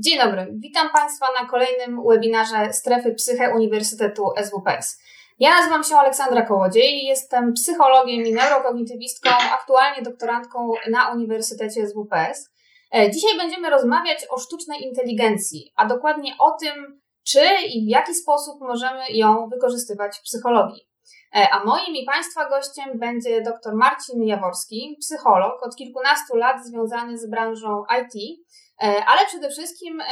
[0.00, 5.00] Dzień dobry, witam Państwa na kolejnym webinarze Strefy Psyche Uniwersytetu SWPS.
[5.38, 12.50] Ja nazywam się Aleksandra Kołodziej, jestem psychologiem i neurokognitywistką, aktualnie doktorantką na Uniwersytecie SWPS.
[12.94, 18.14] E, dzisiaj będziemy rozmawiać o sztucznej inteligencji, a dokładnie o tym, czy i w jaki
[18.14, 20.88] sposób możemy ją wykorzystywać w psychologii.
[21.36, 27.18] E, a moim i Państwa gościem będzie dr Marcin Jaworski, psycholog, od kilkunastu lat związany
[27.18, 28.38] z branżą IT,
[28.80, 30.02] ale przede wszystkim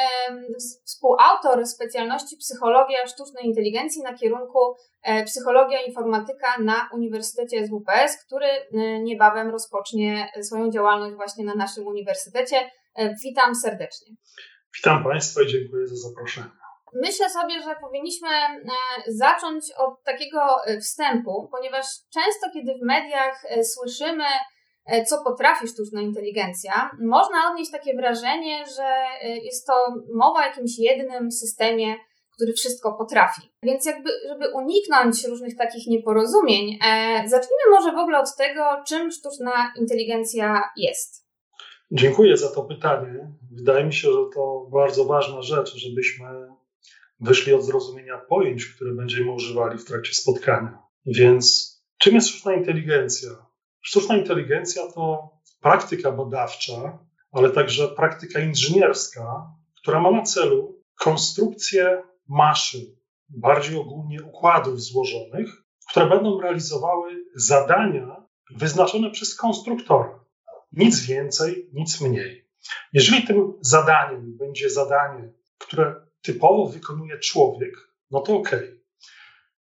[0.85, 4.59] współautor specjalności psychologia sztucznej inteligencji na kierunku
[5.03, 8.47] e, psychologia informatyka na Uniwersytecie SWPS, który
[9.03, 12.71] niebawem rozpocznie swoją działalność właśnie na naszym uniwersytecie.
[13.25, 14.17] Witam serdecznie.
[14.77, 16.51] Witam Państwa i dziękuję za zaproszenie.
[17.03, 18.59] Myślę sobie, że powinniśmy e,
[19.07, 24.25] zacząć od takiego e, wstępu, ponieważ często, kiedy w mediach e, słyszymy,
[25.07, 28.95] co potrafi sztuczna inteligencja, można odnieść takie wrażenie, że
[29.43, 29.73] jest to
[30.15, 31.95] mowa o jakimś jednym systemie,
[32.37, 33.43] który wszystko potrafi.
[33.63, 36.79] Więc jakby, żeby uniknąć różnych takich nieporozumień,
[37.27, 41.27] zacznijmy może w ogóle od tego, czym sztuczna inteligencja jest.
[41.91, 43.33] Dziękuję za to pytanie.
[43.53, 46.27] Wydaje mi się, że to bardzo ważna rzecz, żebyśmy
[47.21, 50.79] wyszli od zrozumienia pojęć, które będziemy używali w trakcie spotkania.
[51.07, 53.46] Więc czym jest sztuczna inteligencja?
[53.87, 56.99] Sztuczna inteligencja to praktyka badawcza,
[57.33, 62.81] ale także praktyka inżynierska, która ma na celu konstrukcję maszyn,
[63.29, 65.49] bardziej ogólnie układów złożonych,
[65.91, 70.25] które będą realizowały zadania wyznaczone przez konstruktora.
[70.73, 72.49] Nic więcej, nic mniej.
[72.93, 77.75] Jeżeli tym zadaniem będzie zadanie, które typowo wykonuje człowiek,
[78.11, 78.51] no to ok.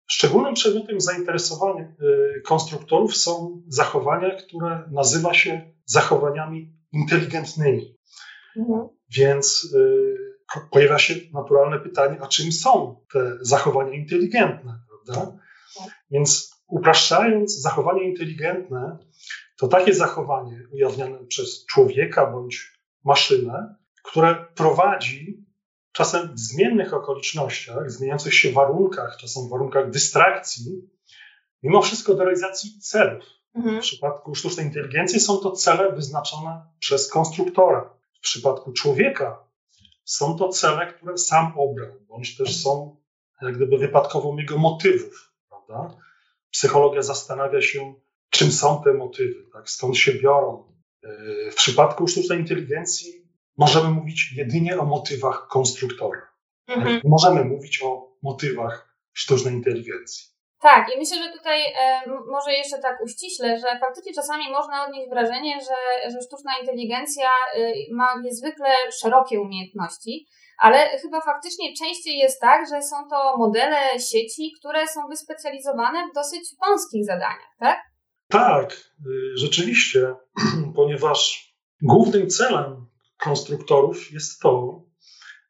[0.08, 7.98] Szczególnym przedmiotem zainteresowania y, konstruktorów są zachowania, które nazywa się zachowaniami inteligentnymi.
[8.58, 8.88] Mhm.
[9.17, 10.16] Więc y,
[10.72, 15.26] pojawia się naturalne pytanie, a czym są te zachowania inteligentne, prawda?
[15.26, 15.45] Tak.
[16.11, 18.98] Więc upraszczając, zachowanie inteligentne
[19.58, 25.45] to takie zachowanie ujawniane przez człowieka bądź maszynę, które prowadzi
[25.95, 30.89] czasem w zmiennych okolicznościach, zmieniających się warunkach, czasem w warunkach dystrakcji,
[31.64, 33.23] mimo wszystko do realizacji celów.
[33.56, 33.78] Mhm.
[33.78, 37.94] W przypadku sztucznej inteligencji są to cele wyznaczone przez konstruktora.
[38.14, 39.44] W przypadku człowieka
[40.04, 42.98] są to cele, które sam obrał, bądź też są
[43.42, 45.34] jak gdyby wypadkową jego motywów.
[45.50, 45.98] Prawda?
[46.52, 47.94] Psychologia zastanawia się,
[48.30, 49.70] czym są te motywy, tak?
[49.70, 50.73] skąd się biorą.
[51.04, 53.24] Yy, w przypadku sztucznej inteligencji
[53.58, 56.21] możemy mówić jedynie o motywach konstruktora.
[56.67, 57.02] Mhm.
[57.04, 60.36] Możemy mówić o motywach sztucznej inteligencji.
[60.61, 62.02] Tak, i myślę, że tutaj e,
[62.32, 67.73] może jeszcze tak uściśle, że faktycznie czasami można odnieść wrażenie, że, że sztuczna inteligencja e,
[67.92, 68.70] ma niezwykle
[69.02, 70.27] szerokie umiejętności,
[70.58, 76.16] ale chyba faktycznie częściej jest tak, że są to modele sieci, które są wyspecjalizowane w
[76.16, 77.80] dosyć wąskich zadaniach, tak?
[78.30, 80.16] Tak, y, rzeczywiście,
[80.76, 81.52] ponieważ
[81.82, 82.87] głównym celem
[83.25, 84.81] konstruktorów jest to,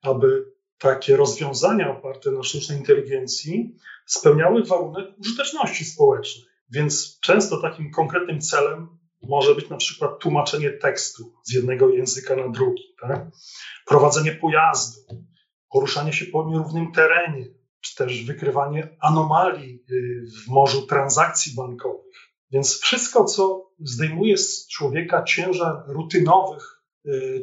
[0.01, 3.75] aby takie rozwiązania oparte na sztucznej inteligencji
[4.05, 6.45] spełniały warunek użyteczności społecznej.
[6.69, 8.87] Więc często takim konkretnym celem
[9.21, 13.27] może być na przykład tłumaczenie tekstu z jednego języka na drugi, tak?
[13.87, 15.01] prowadzenie pojazdu,
[15.71, 17.45] poruszanie się po nierównym terenie,
[17.81, 22.15] czy też wykrywanie anomalii y, w morzu transakcji bankowych.
[22.51, 26.74] Więc wszystko, co zdejmuje z człowieka ciężar rutynowych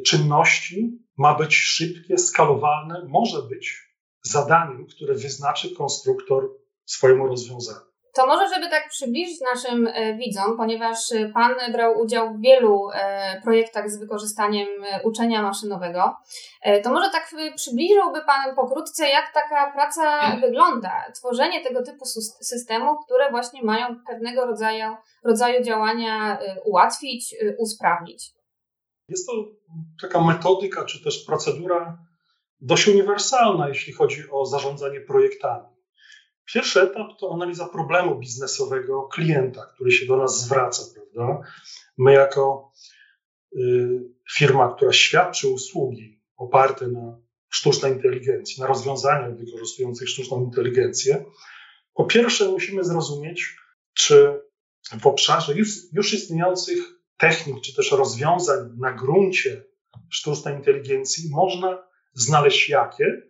[0.05, 6.49] czynności ma być szybkie, skalowalne, może być zadaniem, które wyznaczy konstruktor
[6.85, 7.93] swojemu rozwiązaniu.
[8.13, 12.89] To może, żeby tak przybliżyć naszym e, widzom, ponieważ e, Pan brał udział w wielu
[12.93, 14.67] e, projektach z wykorzystaniem
[15.03, 16.15] uczenia maszynowego,
[16.83, 22.05] to może tak przybliżyłby Pan pokrótce, jak taka praca wygląda, tworzenie tego typu
[22.41, 28.31] systemów, które właśnie mają pewnego rodzaju, rodzaju działania ułatwić, usprawnić.
[29.09, 29.33] Jest to
[30.01, 32.05] taka metodyka, czy też procedura
[32.61, 35.67] dość uniwersalna, jeśli chodzi o zarządzanie projektami.
[36.45, 41.47] Pierwszy etap to analiza problemu biznesowego klienta, który się do nas zwraca, prawda?
[41.97, 42.71] My, jako
[43.55, 43.99] y,
[44.37, 47.17] firma, która świadczy usługi oparte na
[47.49, 51.25] sztucznej inteligencji, na rozwiązaniach wykorzystujących sztuczną inteligencję,
[51.93, 53.55] po pierwsze musimy zrozumieć,
[53.93, 54.41] czy
[54.99, 59.65] w obszarze już, już istniejących technik czy też rozwiązań na gruncie
[60.09, 61.83] sztucznej inteligencji można
[62.13, 63.21] znaleźć jakie,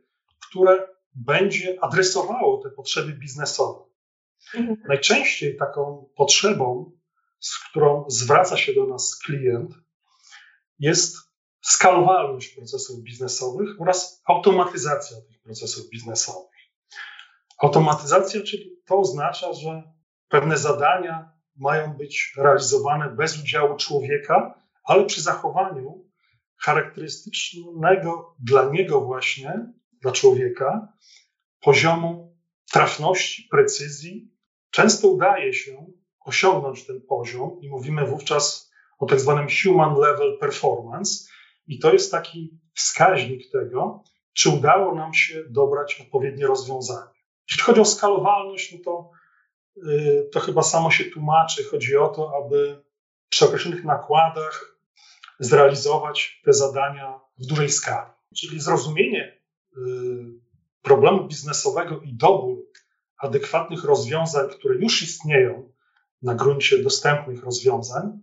[0.49, 3.85] które będzie adresowało te potrzeby biznesowe.
[4.55, 4.77] Mhm.
[4.87, 6.91] Najczęściej taką potrzebą,
[7.39, 9.71] z którą zwraca się do nas klient,
[10.79, 11.17] jest
[11.61, 16.59] skalowalność procesów biznesowych oraz automatyzacja tych procesów biznesowych.
[17.57, 19.83] Automatyzacja, czyli to oznacza, że
[20.27, 26.05] pewne zadania mają być realizowane bez udziału człowieka, ale przy zachowaniu
[26.57, 30.93] charakterystycznego dla niego właśnie, dla człowieka,
[31.61, 32.37] poziomu
[32.71, 34.31] trafności, precyzji.
[34.69, 35.85] Często udaje się
[36.19, 41.33] osiągnąć ten poziom i mówimy wówczas o tak zwanym human level performance,
[41.67, 44.03] i to jest taki wskaźnik tego,
[44.33, 47.13] czy udało nam się dobrać odpowiednie rozwiązanie.
[47.49, 49.11] Jeśli chodzi o skalowalność, no to,
[50.31, 51.63] to chyba samo się tłumaczy.
[51.63, 52.83] Chodzi o to, aby
[53.29, 54.77] przy określonych nakładach
[55.39, 58.11] zrealizować te zadania w dużej skali.
[58.35, 59.41] Czyli zrozumienie
[59.77, 59.83] yy,
[60.81, 62.57] problemu biznesowego i dobór
[63.17, 65.71] adekwatnych rozwiązań, które już istnieją
[66.21, 68.21] na gruncie dostępnych rozwiązań,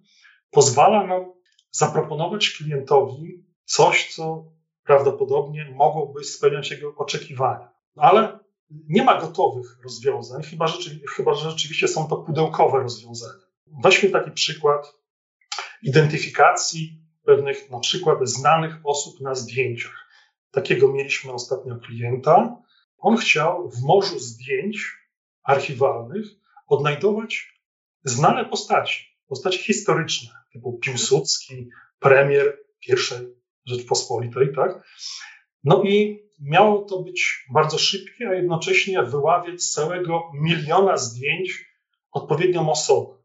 [0.51, 1.33] pozwala nam
[1.71, 4.45] zaproponować klientowi coś, co
[4.85, 7.73] prawdopodobnie mogłoby spełniać jego oczekiwania.
[7.97, 8.39] Ale
[8.71, 10.67] nie ma gotowych rozwiązań, chyba,
[11.17, 13.45] chyba że rzeczywiście są to pudełkowe rozwiązania.
[13.83, 14.95] Weźmy taki przykład
[15.83, 20.07] identyfikacji pewnych na przykład znanych osób na zdjęciach.
[20.51, 22.57] Takiego mieliśmy ostatnio klienta.
[22.99, 24.97] On chciał w morzu zdjęć
[25.43, 26.27] archiwalnych
[26.67, 27.61] odnajdować
[28.05, 31.69] znane postaci, postaci historyczne, typu Piłsudski,
[31.99, 34.83] premier pierwszej Rzeczpospolitej, tak?
[35.65, 41.65] No i miało to być bardzo szybkie, a jednocześnie wyławiać z całego miliona zdjęć
[42.13, 43.17] odpowiednią osobę.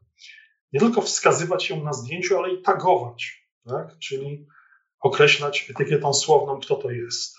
[0.74, 4.00] Nie tylko wskazywać ją na zdjęciu, ale i tagować, tak?
[4.00, 4.48] czyli
[5.00, 7.36] określać etykietą słowną, kto to jest.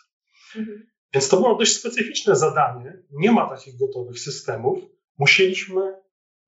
[0.57, 0.91] Mhm.
[1.15, 3.03] Więc to było dość specyficzne zadanie.
[3.11, 4.79] Nie ma takich gotowych systemów.
[5.19, 5.95] Musieliśmy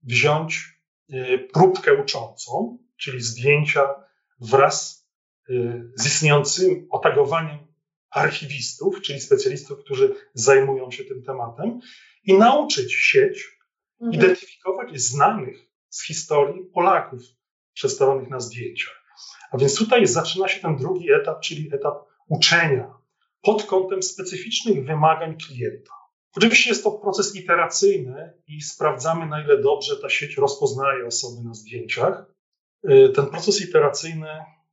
[0.03, 3.89] wziąć y, próbkę uczącą, czyli zdjęcia
[4.41, 5.07] wraz
[5.51, 7.68] y, z istniejącym otagowaniem
[8.11, 11.81] archiwistów, czyli specjalistów, którzy zajmują się tym tematem,
[12.25, 13.59] i nauczyć sieć
[14.01, 14.13] mhm.
[14.13, 15.57] identyfikować znanych
[15.89, 17.21] z historii Polaków
[17.75, 19.05] przedstawionych na zdjęciach.
[19.51, 21.95] A więc tutaj zaczyna się ten drugi etap, czyli etap
[22.29, 22.95] uczenia
[23.43, 25.93] pod kątem specyficznych wymagań klienta.
[26.37, 31.55] Oczywiście jest to proces iteracyjny i sprawdzamy, na ile dobrze ta sieć rozpoznaje osoby na
[31.55, 32.25] zdjęciach.
[32.91, 34.29] Y, ten proces iteracyjny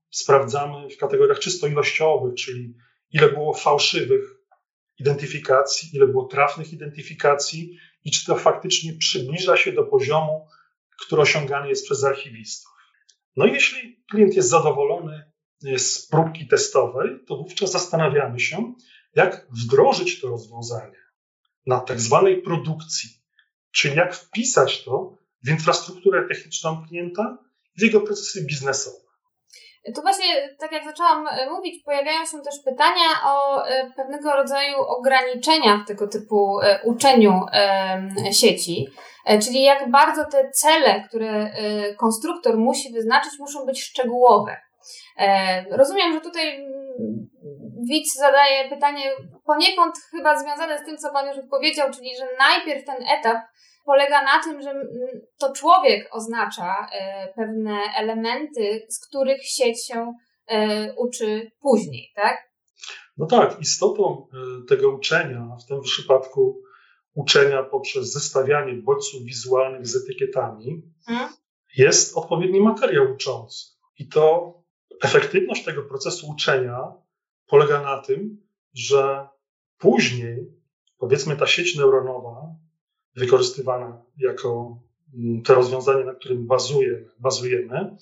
[0.09, 2.73] sprawdzamy w kategoriach czysto ilościowych, czyli
[3.11, 4.35] ile było fałszywych
[4.99, 10.47] identyfikacji, ile było trafnych identyfikacji i czy to faktycznie przybliża się do poziomu,
[11.05, 12.71] który osiągany jest przez archiwistów.
[13.35, 15.31] No jeśli klient jest zadowolony
[15.77, 18.73] z próbki testowej, to wówczas zastanawiamy się,
[19.15, 21.05] jak wdrożyć to rozwiązanie
[21.65, 23.09] na tak zwanej produkcji,
[23.71, 27.37] czyli jak wpisać to w infrastrukturę techniczną klienta,
[27.77, 29.04] w jego procesy biznesowe.
[29.93, 30.25] Tu właśnie,
[30.59, 35.87] tak jak zaczęłam e, mówić, pojawiają się też pytania o e, pewnego rodzaju ograniczenia w
[35.87, 37.41] tego typu e, uczeniu
[38.31, 38.87] sieci.
[39.43, 41.51] Czyli jak bardzo te cele, które
[41.97, 44.57] konstruktor musi wyznaczyć, muszą być szczegółowe.
[45.71, 46.67] Rozumiem, że tutaj
[47.89, 49.11] widz zadaje pytanie
[49.45, 53.37] poniekąd chyba związane z tym, co Pan już odpowiedział, czyli że najpierw ten etap
[53.85, 54.73] polega na tym, że
[55.37, 60.13] to człowiek oznacza e, pewne elementy, z których sieć się
[60.47, 62.51] e, uczy później, tak?
[63.17, 66.61] No tak, istotą e, tego uczenia, w tym przypadku
[67.13, 71.29] uczenia poprzez zestawianie bodźców wizualnych z etykietami, hmm?
[71.77, 73.65] jest odpowiedni materiał uczący.
[73.97, 74.53] I to
[75.03, 76.93] efektywność tego procesu uczenia
[77.47, 79.27] polega na tym, że
[79.77, 80.51] później,
[80.97, 82.55] powiedzmy, ta sieć neuronowa
[83.15, 84.79] wykorzystywana jako
[85.13, 87.97] mm, to rozwiązanie, na którym bazuje, bazujemy,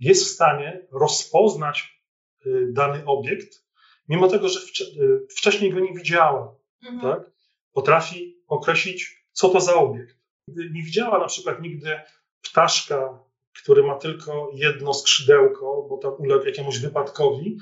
[0.00, 2.02] jest w stanie rozpoznać
[2.46, 3.64] y, dany obiekt,
[4.08, 6.54] mimo tego, że y, wcześniej go nie widziała.
[6.84, 7.00] Mhm.
[7.00, 7.30] Tak?
[7.72, 10.16] Potrafi określić, co to za obiekt.
[10.48, 12.00] Nie widziała na przykład nigdy
[12.42, 13.18] ptaszka,
[13.62, 17.58] który ma tylko jedno skrzydełko, bo tam uległ jakiemuś wypadkowi,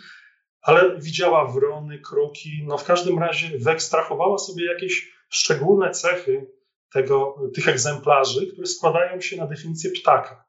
[0.62, 6.46] ale widziała wrony, kruki, no w każdym razie wyekstrahowała sobie jakieś szczególne cechy
[6.92, 10.44] tego, tych egzemplarzy, które składają się na definicję ptaka.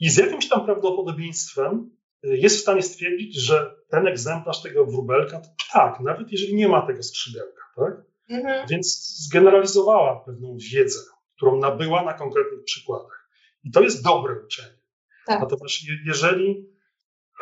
[0.00, 1.90] I z jakimś tam prawdopodobieństwem
[2.24, 6.68] y, jest w stanie stwierdzić, że ten egzemplarz tego wróbelka to ptak, nawet jeżeli nie
[6.68, 7.62] ma tego skrzydełka.
[7.76, 7.94] Tak?
[8.28, 8.68] Mhm.
[8.68, 11.00] Więc zgeneralizowała pewną wiedzę,
[11.36, 13.28] którą nabyła na konkretnych przykładach.
[13.64, 14.78] I to jest dobre uczenie.
[15.26, 15.40] Tak.
[15.40, 15.74] Natomiast
[16.06, 16.73] jeżeli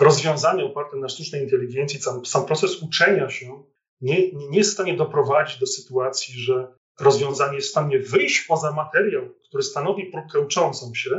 [0.01, 3.65] rozwiązanie oparte na sztucznej inteligencji, sam, sam proces uczenia się
[4.01, 8.73] nie, nie jest w stanie doprowadzić do sytuacji, że rozwiązanie jest w stanie wyjść poza
[8.73, 11.11] materiał, który stanowi próbkę uczącą się,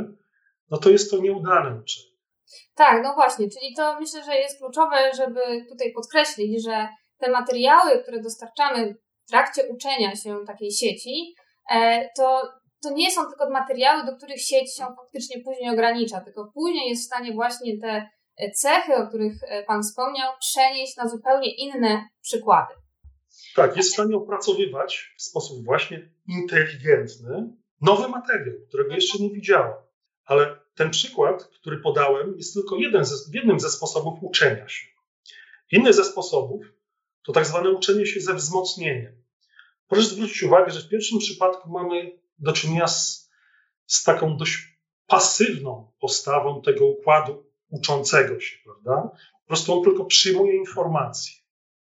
[0.70, 2.14] no to jest to nieudane uczenie.
[2.74, 6.88] Tak, no właśnie, czyli to myślę, że jest kluczowe, żeby tutaj podkreślić, że
[7.18, 8.94] te materiały, które dostarczamy
[9.26, 11.34] w trakcie uczenia się takiej sieci,
[11.70, 12.42] e, to,
[12.82, 17.02] to nie są tylko materiały, do których sieć się faktycznie później ogranicza, tylko później jest
[17.02, 18.08] w stanie właśnie te
[18.54, 22.74] cechy, o których e, Pan wspomniał, przenieść na zupełnie inne przykłady.
[23.54, 29.74] Tak, jest w stanie opracowywać w sposób właśnie inteligentny nowy materiał, którego jeszcze nie widziałem.
[30.24, 34.86] Ale ten przykład, który podałem, jest tylko jeden ze, jednym ze sposobów uczenia się.
[35.70, 36.66] Inny ze sposobów
[37.22, 39.24] to tak zwane uczenie się ze wzmocnieniem.
[39.88, 43.30] Proszę zwrócić uwagę, że w pierwszym przypadku mamy do czynienia z,
[43.86, 47.43] z taką dość pasywną postawą tego układu
[47.74, 49.10] uczącego się, prawda?
[49.42, 51.32] Po prostu on tylko przyjmuje informacje.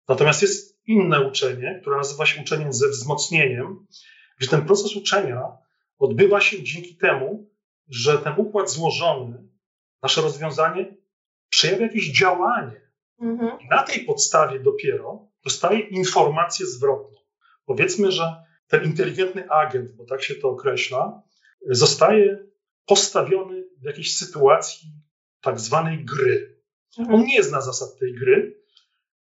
[0.09, 3.87] Natomiast jest inne uczenie, które nazywa się uczeniem ze wzmocnieniem,
[4.38, 5.42] gdzie ten proces uczenia
[5.99, 7.50] odbywa się dzięki temu,
[7.88, 9.49] że ten układ złożony,
[10.02, 10.97] nasze rozwiązanie,
[11.49, 12.80] przejawia jakieś działanie.
[13.21, 13.61] Mhm.
[13.61, 17.18] I na tej podstawie dopiero dostaje informację zwrotną.
[17.66, 21.23] Powiedzmy, że ten inteligentny agent, bo tak się to określa,
[21.71, 22.47] zostaje
[22.87, 24.88] postawiony w jakiejś sytuacji
[25.40, 26.59] tak zwanej gry.
[26.99, 27.14] Mhm.
[27.14, 28.62] On nie zna zasad tej gry,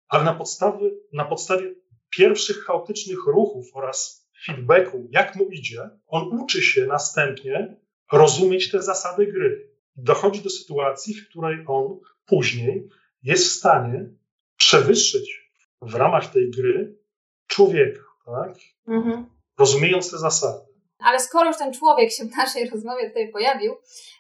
[0.07, 1.75] ale na podstawie, na podstawie
[2.09, 7.75] pierwszych chaotycznych ruchów oraz feedbacku, jak mu idzie, on uczy się następnie
[8.11, 9.69] rozumieć te zasady gry.
[9.95, 12.89] Dochodzi do sytuacji, w której on później
[13.23, 14.09] jest w stanie
[14.57, 16.99] przewyższyć w ramach tej gry
[17.47, 18.55] człowieka, tak?
[18.87, 19.25] Mhm.
[19.59, 20.68] rozumiejąc te zasady.
[20.99, 23.73] Ale skoro już ten człowiek się w naszej rozmowie tutaj pojawił,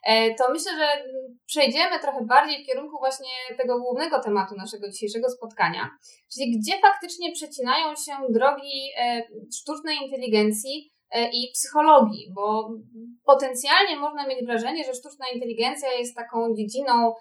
[0.05, 0.87] e, to myślę, że
[1.45, 5.89] przejdziemy trochę bardziej w kierunku właśnie tego głównego tematu naszego dzisiejszego spotkania,
[6.33, 9.21] czyli gdzie faktycznie przecinają się drogi e,
[9.61, 12.69] sztucznej inteligencji e, i psychologii, bo
[13.25, 17.13] potencjalnie można mieć wrażenie, że sztuczna inteligencja jest taką dziedziną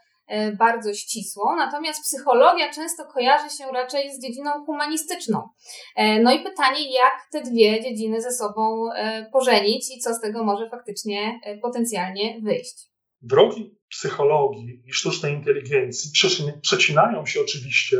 [0.58, 5.48] bardzo ścisłą, natomiast psychologia często kojarzy się raczej z dziedziną humanistyczną.
[5.96, 10.20] E, no i pytanie, jak te dwie dziedziny ze sobą e, pożenić i co z
[10.20, 12.88] tego może faktycznie potencjalnie wyjść.
[13.22, 16.10] Drogi psychologii i sztucznej inteligencji
[16.62, 17.98] przecinają się oczywiście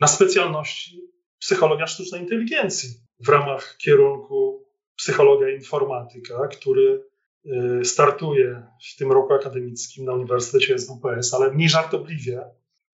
[0.00, 1.00] na specjalności
[1.38, 2.88] psychologia sztucznej inteligencji
[3.20, 4.66] w ramach kierunku
[4.96, 7.04] psychologia informatyka, który
[7.84, 8.62] startuje
[8.94, 12.44] w tym roku akademickim na Uniwersytecie SWPS, ale mniej żartobliwie,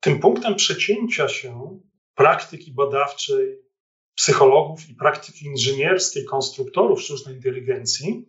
[0.01, 1.81] tym punktem przecięcia się
[2.15, 3.59] praktyki badawczej
[4.15, 8.29] psychologów i praktyki inżynierskiej konstruktorów sztucznej inteligencji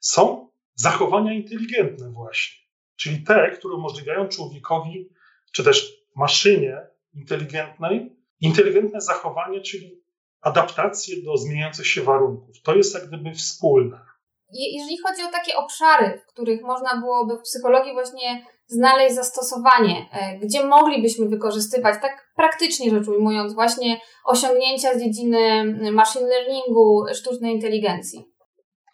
[0.00, 2.58] są zachowania inteligentne właśnie,
[2.96, 5.08] czyli te, które umożliwiają człowiekowi,
[5.52, 10.02] czy też maszynie inteligentnej, inteligentne zachowanie, czyli
[10.40, 12.62] adaptację do zmieniających się warunków.
[12.62, 14.07] To jest jak gdyby wspólne
[14.52, 20.38] jeżeli chodzi o takie obszary, w których można byłoby w psychologii właśnie znaleźć zastosowanie, e,
[20.38, 28.24] gdzie moglibyśmy wykorzystywać, tak praktycznie rzecz ujmując, właśnie osiągnięcia z dziedziny machine learningu, sztucznej inteligencji?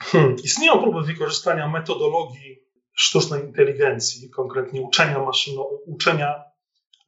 [0.03, 0.37] Hmm.
[0.45, 6.45] Istnieją próby wykorzystania metodologii sztucznej inteligencji, konkretnie uczenia, maszyno, uczenia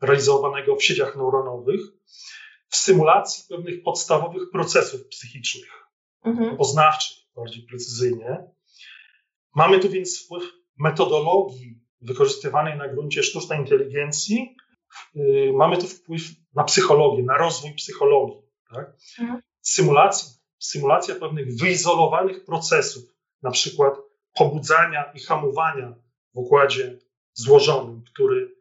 [0.03, 1.81] realizowanego w sieciach neuronowych,
[2.69, 5.69] w symulacji pewnych podstawowych procesów psychicznych,
[6.25, 6.57] mhm.
[6.57, 8.45] poznawczych bardziej precyzyjnie.
[9.55, 10.45] Mamy tu więc wpływ
[10.78, 14.57] metodologii wykorzystywanej na gruncie sztucznej inteligencji.
[15.16, 16.23] Y, mamy tu wpływ
[16.55, 18.43] na psychologię, na rozwój psychologii.
[18.75, 18.97] Tak?
[19.19, 19.40] Mhm.
[19.61, 20.28] Symulacja,
[20.59, 23.05] symulacja pewnych wyizolowanych procesów,
[23.43, 23.95] na przykład
[24.35, 25.95] pobudzania i hamowania
[26.35, 26.99] w układzie
[27.33, 28.57] złożonym, który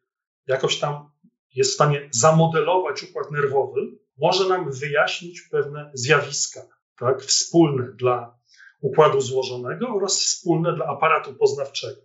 [0.48, 1.10] jakoś tam
[1.56, 3.82] jest w stanie zamodelować układ nerwowy,
[4.18, 6.62] może nam wyjaśnić pewne zjawiska,
[7.00, 8.35] tak, wspólne dla
[8.82, 12.02] układu złożonego oraz wspólne dla aparatu poznawczego.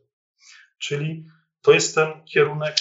[0.79, 1.25] Czyli
[1.63, 2.77] to jest ten kierunek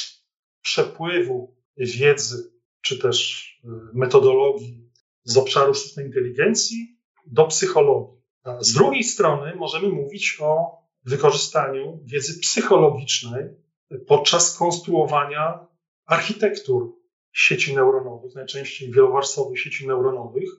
[0.61, 4.89] przepływu wiedzy, czy też y, metodologii
[5.23, 8.19] z obszaru sztucznej inteligencji do psychologii.
[8.43, 13.43] A z drugiej strony możemy mówić o wykorzystaniu wiedzy psychologicznej
[14.07, 15.67] podczas konstruowania
[16.05, 16.95] architektur
[17.31, 20.49] sieci neuronowych, najczęściej wielowarstwowych sieci neuronowych,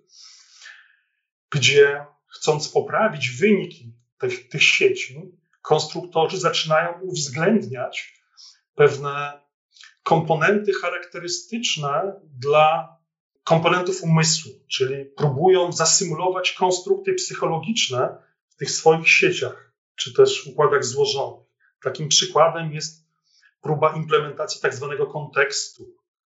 [1.51, 5.33] gdzie chcąc poprawić wyniki tych, tych sieci,
[5.63, 8.15] konstruktorzy zaczynają uwzględniać
[8.75, 9.41] pewne
[10.03, 12.97] komponenty charakterystyczne dla
[13.45, 21.47] komponentów umysłu, czyli próbują zasymulować konstrukty psychologiczne w tych swoich sieciach, czy też układach złożonych.
[21.83, 23.05] Takim przykładem jest
[23.61, 25.95] próba implementacji tak zwanego kontekstu,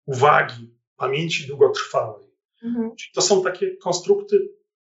[0.06, 2.26] uwagi, pamięci długotrwałej.
[2.62, 2.96] Mhm.
[2.96, 4.49] Czyli to są takie konstrukty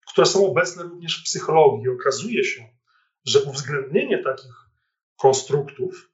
[0.08, 1.90] które są obecne również w psychologii.
[1.90, 2.64] Okazuje się,
[3.26, 4.54] że uwzględnienie takich
[5.18, 6.12] konstruktów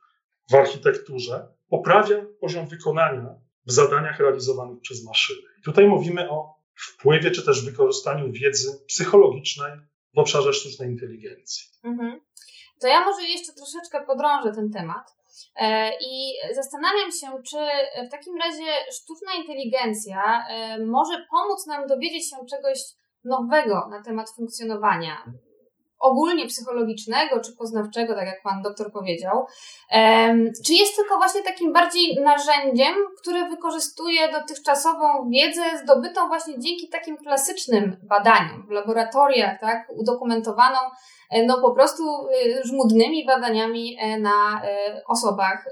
[0.52, 5.42] w architekturze poprawia poziom wykonania w zadaniach realizowanych przez maszyny.
[5.60, 9.72] I tutaj mówimy o wpływie czy też wykorzystaniu wiedzy psychologicznej
[10.16, 11.64] w obszarze sztucznej inteligencji.
[11.84, 12.22] Mhm.
[12.82, 15.16] To ja może jeszcze troszeczkę podrążę ten temat.
[15.56, 17.58] E, I zastanawiam się, czy
[18.08, 22.80] w takim razie sztuczna inteligencja e, może pomóc nam dowiedzieć się czegoś
[23.24, 25.18] nowego na temat funkcjonowania
[26.02, 29.46] ogólnie psychologicznego czy poznawczego, tak jak pan doktor powiedział,
[30.66, 37.18] czy jest tylko właśnie takim bardziej narzędziem, które wykorzystuje dotychczasową wiedzę zdobytą właśnie dzięki takim
[37.18, 40.78] klasycznym badaniom w laboratoriach, tak, udokumentowaną
[41.32, 44.62] e, no po prostu e, żmudnymi badaniami e, na
[45.08, 45.66] osobach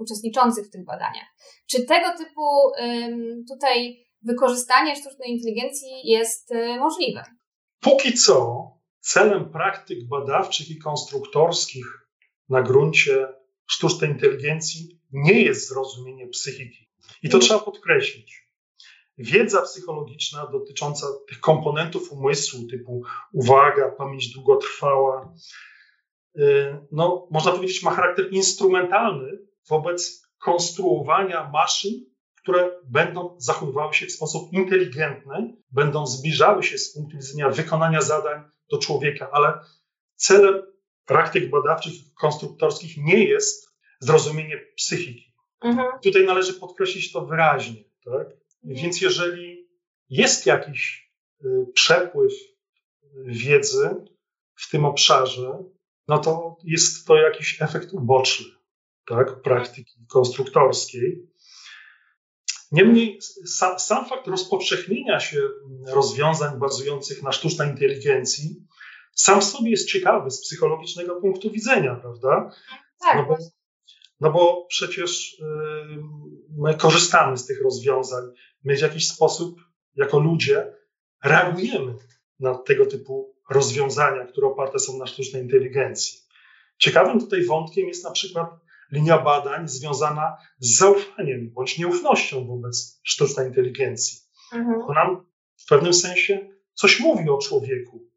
[0.00, 1.26] uczestniczących w tych badaniach.
[1.70, 2.42] Czy tego typu
[3.48, 7.24] tutaj wykorzystanie sztucznej inteligencji jest możliwe?
[7.80, 8.64] Póki co
[9.00, 12.08] celem praktyk badawczych i konstruktorskich
[12.48, 13.28] na gruncie
[13.66, 16.88] sztucznej inteligencji nie jest zrozumienie psychiki.
[17.22, 17.40] I to mhm.
[17.40, 18.48] trzeba podkreślić.
[19.18, 25.34] Wiedza psychologiczna dotycząca tych komponentów umysłu, typu uwaga, pamięć długotrwała,
[26.38, 31.92] y, no, można powiedzieć, ma charakter instrumentalny wobec konstruowania maszyn,
[32.48, 38.42] które będą zachowywały się w sposób inteligentny, będą zbliżały się z punktu widzenia wykonania zadań
[38.70, 39.58] do człowieka, ale
[40.14, 40.62] celem
[41.04, 43.68] praktyk badawczych, konstruktorskich nie jest
[44.00, 45.34] zrozumienie psychiki.
[45.60, 45.88] Mhm.
[46.02, 47.84] Tutaj należy podkreślić to wyraźnie.
[48.04, 48.26] Tak?
[48.26, 48.36] Mhm.
[48.64, 49.68] Więc jeżeli
[50.08, 51.12] jest jakiś
[51.44, 52.32] y, przepływ
[53.26, 53.90] wiedzy
[54.54, 55.64] w tym obszarze,
[56.08, 58.46] no to jest to jakiś efekt uboczny
[59.08, 59.42] tak?
[59.42, 61.28] praktyki konstruktorskiej.
[62.72, 65.40] Niemniej sam, sam fakt rozpowszechnienia się
[65.86, 68.68] rozwiązań bazujących na sztucznej inteligencji
[69.18, 72.50] sam w sobie jest ciekawy z psychologicznego punktu widzenia, prawda?
[73.00, 73.16] Tak.
[73.16, 73.36] No bo,
[74.20, 75.42] no bo przecież
[76.58, 78.24] my korzystamy z tych rozwiązań,
[78.64, 79.60] my w jakiś sposób
[79.96, 80.72] jako ludzie
[81.24, 81.94] reagujemy
[82.40, 86.18] na tego typu rozwiązania, które oparte są na sztucznej inteligencji.
[86.78, 88.50] Ciekawym tutaj wątkiem jest na przykład
[88.92, 94.18] linia badań związana z zaufaniem bądź nieufnością wobec sztucznej inteligencji.
[94.52, 94.80] Mhm.
[94.86, 98.08] To nam w pewnym sensie coś mówi o człowieku,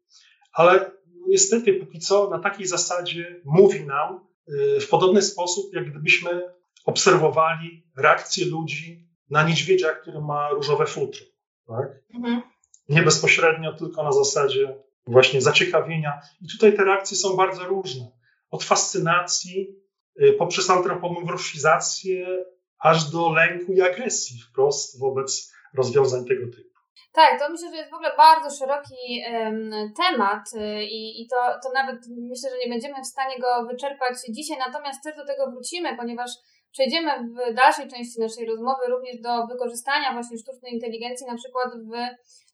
[0.52, 0.90] ale
[1.28, 6.42] niestety póki co na takiej zasadzie mówi nam y, w podobny sposób, jak gdybyśmy
[6.84, 11.26] obserwowali reakcję ludzi na niedźwiedzia, który ma różowe futro.
[11.66, 12.02] Tak?
[12.14, 12.42] Mhm.
[12.88, 16.20] Nie bezpośrednio, tylko na zasadzie właśnie zaciekawienia.
[16.40, 18.10] I tutaj te reakcje są bardzo różne.
[18.50, 19.81] Od fascynacji
[20.38, 22.44] poprzez antropomorfizację
[22.78, 26.72] aż do lęku i agresji wprost wobec rozwiązań tego typu.
[27.12, 29.22] Tak, to myślę, że jest w ogóle bardzo szeroki
[29.96, 31.96] temat y, i, i to, to nawet
[32.30, 36.30] myślę, że nie będziemy w stanie go wyczerpać dzisiaj, natomiast też do tego wrócimy, ponieważ
[36.72, 41.92] przejdziemy w dalszej części naszej rozmowy również do wykorzystania właśnie sztucznej inteligencji, na przykład w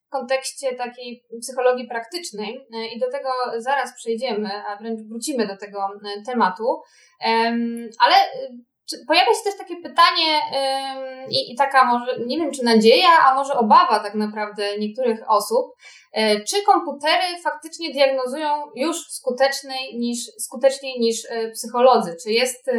[0.08, 5.56] w kontekście takiej psychologii praktycznej e, i do tego zaraz przejdziemy, a wręcz wrócimy do
[5.56, 6.82] tego e, tematu.
[8.00, 8.48] Ale e,
[9.08, 10.40] pojawia się też takie pytanie
[11.30, 15.66] i, taka może, nie wiem czy nadzieja, a może obawa tak naprawdę niektórych osób,
[16.48, 21.16] czy komputery faktycznie diagnozują już skuteczniej niż, skuteczniej niż
[21.52, 22.16] psycholodzy?
[22.22, 22.70] Czy jest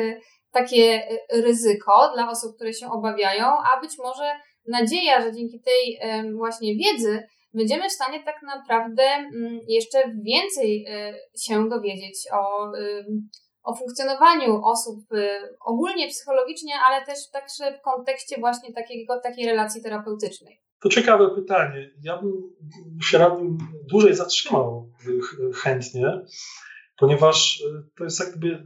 [0.51, 4.31] takie ryzyko dla osób, które się obawiają, a być może
[4.69, 5.99] nadzieja, że dzięki tej
[6.37, 12.71] właśnie wiedzy będziemy w stanie tak naprawdę mm, jeszcze więcej e, się dowiedzieć o,
[13.63, 15.29] o funkcjonowaniu osób y,
[15.65, 20.61] ogólnie psychologicznie, ale też także w kontekście właśnie takiego, takiej relacji terapeutycznej.
[20.81, 21.89] To ciekawe pytanie.
[22.03, 22.31] Ja bym
[23.03, 23.57] się nad tym
[23.89, 24.91] dłużej zatrzymał
[25.55, 26.21] chętnie,
[26.97, 28.63] ponieważ y, to jest jakby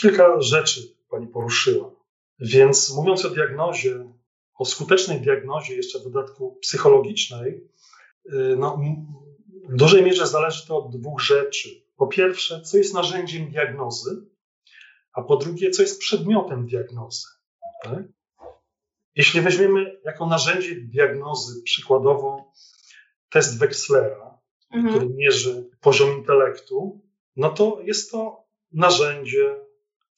[0.00, 0.80] kilka rzeczy
[1.10, 1.90] Pani poruszyła.
[2.40, 4.12] Więc mówiąc o diagnozie,
[4.58, 7.68] o skutecznej diagnozie, jeszcze w dodatku psychologicznej,
[8.26, 8.80] y, no,
[9.68, 11.68] w dużej mierze zależy to od dwóch rzeczy.
[11.96, 14.26] Po pierwsze, co jest narzędziem diagnozy,
[15.12, 17.26] a po drugie, co jest przedmiotem diagnozy.
[17.82, 18.04] Tak?
[19.16, 22.52] Jeśli weźmiemy jako narzędzie diagnozy przykładowo
[23.30, 24.38] test Wechslera,
[24.72, 24.94] mhm.
[24.94, 27.00] który mierzy poziom intelektu,
[27.36, 29.56] no to jest to narzędzie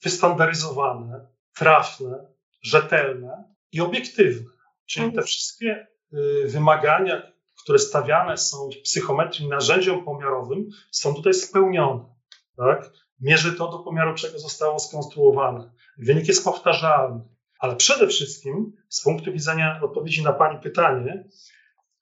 [0.03, 2.25] wystandaryzowane, trafne,
[2.61, 4.49] rzetelne, i obiektywne.
[4.85, 5.27] Czyli te mhm.
[5.27, 7.31] wszystkie y, wymagania,
[7.63, 12.05] które stawiane są w psychometrii narzędziom pomiarowym, są tutaj spełnione.
[12.57, 12.89] Tak?
[13.21, 15.71] Mierzy to do pomiaru, czego zostało skonstruowane.
[15.97, 17.21] Wynik jest powtarzalny.
[17.59, 21.23] Ale przede wszystkim, z punktu widzenia odpowiedzi na Pani pytanie,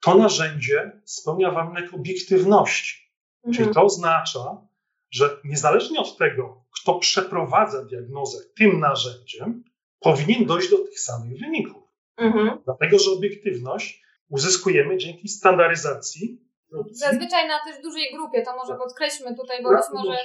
[0.01, 3.13] to narzędzie spełnia warunek obiektywności.
[3.43, 3.53] Mhm.
[3.53, 4.67] Czyli to oznacza,
[5.11, 9.63] że niezależnie od tego, kto przeprowadza diagnozę tym narzędziem,
[9.99, 11.83] powinien dojść do tych samych wyników.
[12.17, 12.59] Mhm.
[12.65, 16.41] Dlatego, że obiektywność uzyskujemy dzięki standaryzacji.
[16.91, 20.17] Zazwyczaj na też dużej grupie, to może podkreślmy tutaj, bo być może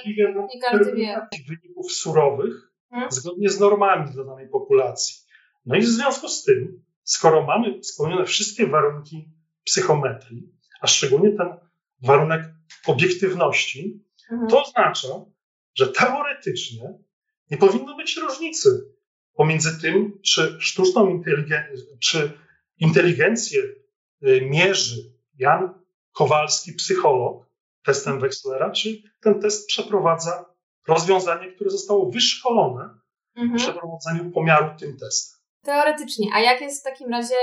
[0.53, 1.27] nie każdy wie.
[1.47, 3.11] Wyników surowych hmm?
[3.11, 5.15] zgodnie z normami dla danej populacji.
[5.65, 9.29] No i w związku z tym, skoro mamy spełnione wszystkie warunki
[9.63, 10.49] psychometrii,
[10.81, 11.47] a szczególnie ten
[12.01, 12.41] warunek
[12.87, 14.49] obiektywności, mhm.
[14.49, 15.25] to oznacza,
[15.75, 16.93] że teoretycznie
[17.51, 18.92] nie powinno być różnicy
[19.33, 22.39] pomiędzy tym, czy sztuczną inteligencję, czy
[22.79, 25.73] inteligencję y, mierzy Jan
[26.13, 27.45] Kowalski, psycholog,
[27.85, 30.45] testem Wechslera, czy ten test przeprowadza
[30.87, 32.89] rozwiązanie, które zostało wyszkolone
[33.35, 33.59] mhm.
[33.59, 35.39] w przeprowadzaniu pomiaru tym testem.
[35.63, 36.27] Teoretycznie.
[36.33, 37.35] A jak jest w takim razie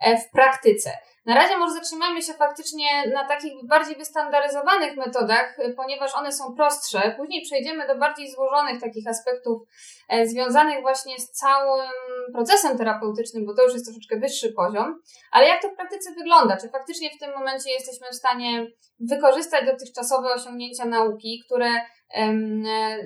[0.00, 0.90] w praktyce?
[1.26, 7.14] Na razie może zatrzymamy się faktycznie na takich bardziej wystandaryzowanych metodach, ponieważ one są prostsze.
[7.16, 9.62] Później przejdziemy do bardziej złożonych takich aspektów
[10.08, 11.90] e, związanych właśnie z całym
[12.32, 15.02] procesem terapeutycznym, bo to już jest troszeczkę wyższy poziom.
[15.32, 16.56] Ale jak to w praktyce wygląda?
[16.56, 18.66] Czy faktycznie w tym momencie jesteśmy w stanie
[19.00, 21.70] wykorzystać dotychczasowe osiągnięcia nauki, które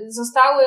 [0.09, 0.65] zostały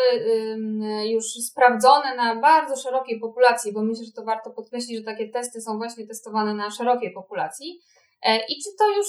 [1.05, 5.61] już sprawdzone na bardzo szerokiej populacji, bo myślę, że to warto podkreślić, że takie testy
[5.61, 7.79] są właśnie testowane na szerokiej populacji.
[8.23, 9.07] E, I czy to już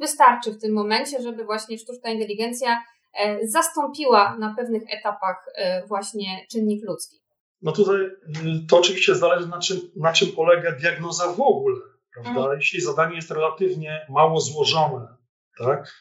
[0.00, 2.82] wystarczy w tym momencie, żeby właśnie sztuczna inteligencja
[3.14, 7.18] e, zastąpiła na pewnych etapach e, właśnie czynnik ludzki?
[7.62, 11.80] No tutaj y, to oczywiście zależy na czym, na czym polega diagnoza w ogóle,
[12.14, 12.40] prawda?
[12.40, 12.56] Mhm.
[12.56, 15.16] Jeśli zadanie jest relatywnie mało złożone,
[15.58, 15.92] tak?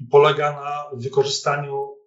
[0.00, 1.97] I polega na wykorzystaniu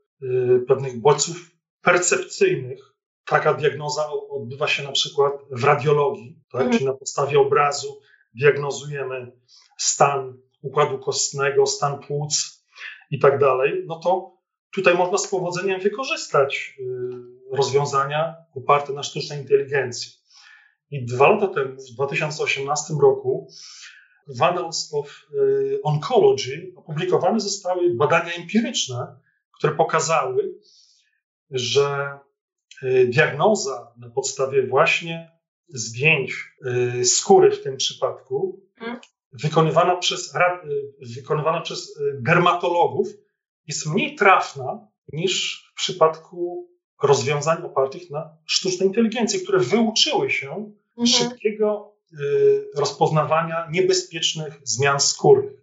[0.67, 2.79] pewnych bodźców percepcyjnych.
[3.25, 6.61] Taka diagnoza odbywa się na przykład w radiologii, tak?
[6.61, 6.71] Mhm.
[6.71, 8.01] czyli na podstawie obrazu
[8.35, 9.31] diagnozujemy
[9.77, 12.63] stan układu kostnego, stan płuc
[13.11, 14.37] i tak dalej, no to
[14.75, 20.11] tutaj można z powodzeniem wykorzystać y, rozwiązania oparte na sztucznej inteligencji.
[20.91, 23.47] I dwa lata temu, w 2018 roku,
[24.27, 29.15] w Annals of y, Oncology opublikowane zostały badania empiryczne,
[29.61, 30.53] które pokazały,
[31.51, 32.19] że
[32.83, 35.31] y, diagnoza na podstawie właśnie
[35.67, 36.33] zdjęć
[36.99, 38.99] y, skóry w tym przypadku, hmm.
[39.31, 40.39] wykonywana przez, y,
[41.15, 43.07] wykonywana przez dermatologów,
[43.67, 46.69] jest mniej trafna niż w przypadku
[47.03, 51.07] rozwiązań opartych na sztucznej inteligencji, które wyuczyły się mhm.
[51.07, 51.95] szybkiego
[52.75, 55.60] rozpoznawania niebezpiecznych zmian skórnych.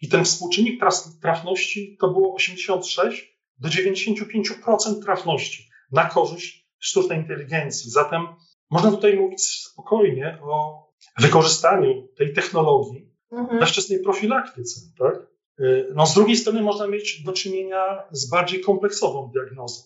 [0.00, 0.80] I ten współczynnik
[1.22, 7.90] trafności to było 86 do 95% trafności na korzyść sztucznej inteligencji.
[7.90, 8.26] Zatem
[8.70, 13.60] można tutaj mówić spokojnie o wykorzystaniu tej technologii mhm.
[13.60, 14.80] we wczesnej profilaktyce.
[14.98, 15.14] Tak?
[15.60, 19.82] Y, no, z drugiej strony można mieć do czynienia z bardziej kompleksową diagnozą,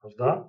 [0.00, 0.48] prawda?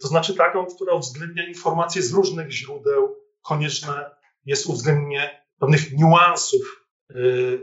[0.00, 4.10] To znaczy taką, która uwzględnia informacje z różnych źródeł, konieczne
[4.44, 6.83] jest uwzględnienie pewnych niuansów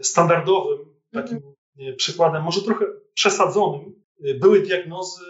[0.02, 0.80] standardowym
[1.14, 1.38] takim
[1.78, 1.96] mhm.
[1.96, 5.22] przykładem, może trochę przesadzonym, y, były diagnozy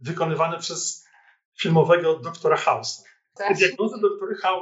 [0.00, 1.04] wykonywane przez
[1.60, 3.02] filmowego doktora Hausa.
[3.34, 3.48] Tak.
[3.48, 3.96] Te diagnozy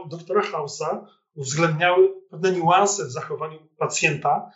[0.09, 4.51] doktora Hausa uwzględniały pewne niuanse w zachowaniu pacjenta,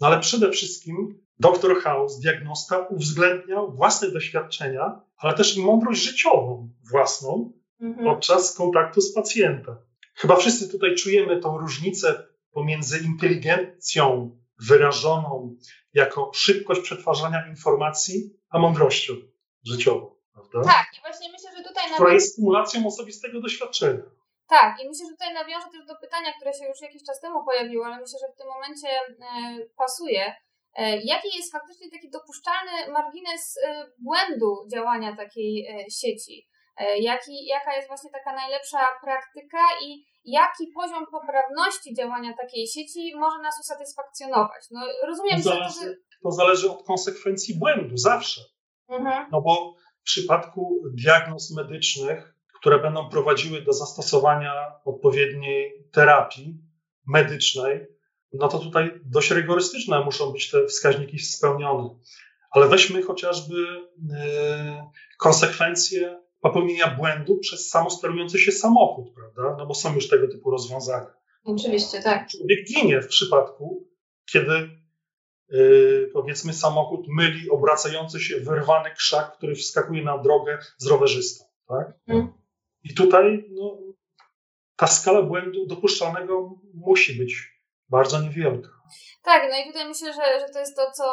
[0.00, 6.70] no ale przede wszystkim doktor House, diagnosta, uwzględniał własne doświadczenia, ale też i mądrość życiową
[6.90, 8.06] własną mhm.
[8.06, 9.76] podczas kontaktu z pacjentem.
[10.14, 14.30] Chyba wszyscy tutaj czujemy tą różnicę pomiędzy inteligencją
[14.68, 15.56] wyrażoną
[15.94, 19.12] jako szybkość przetwarzania informacji, a mądrością
[19.64, 20.14] życiową.
[20.32, 20.72] Prawda?
[20.72, 21.84] Tak, i właśnie myślę, że tutaj.
[21.94, 24.02] Która jest kumulacją osobistego doświadczenia.
[24.48, 27.44] Tak, i myślę, że tutaj nawiążę też do pytania, które się już jakiś czas temu
[27.44, 30.34] pojawiło, ale myślę, że w tym momencie e, pasuje.
[30.76, 35.66] E, jaki jest faktycznie taki dopuszczalny margines e, błędu działania takiej
[36.00, 36.48] sieci?
[37.00, 43.38] Jaki, jaka jest właśnie taka najlepsza praktyka i jaki poziom poprawności działania takiej sieci może
[43.42, 44.64] nas usatysfakcjonować.
[44.70, 48.40] No, rozumiem, to zależy, że to, zależy od konsekwencji błędu, zawsze.
[48.88, 49.26] Mhm.
[49.32, 54.52] No bo w przypadku diagnoz medycznych, które będą prowadziły do zastosowania
[54.84, 56.58] odpowiedniej terapii
[57.06, 57.86] medycznej,
[58.32, 61.88] no to tutaj dość rygorystyczne muszą być te wskaźniki spełnione.
[62.50, 64.16] Ale weźmy chociażby yy,
[65.18, 69.56] konsekwencje popełnienia błędu przez samosterujący się samochód, prawda?
[69.58, 71.14] No bo są już tego typu rozwiązania.
[71.44, 72.28] Oczywiście, tak.
[72.28, 73.88] Człowiek ginie w przypadku,
[74.32, 74.70] kiedy
[75.48, 81.92] yy, powiedzmy samochód myli obracający się wyrwany krzak, który wskakuje na drogę z rowerzystą, tak?
[82.06, 82.32] Hmm.
[82.82, 83.78] I tutaj no,
[84.76, 88.68] ta skala błędu dopuszczalnego musi być bardzo niewielka.
[89.22, 91.04] Tak, no i tutaj myślę, że, że to jest to, co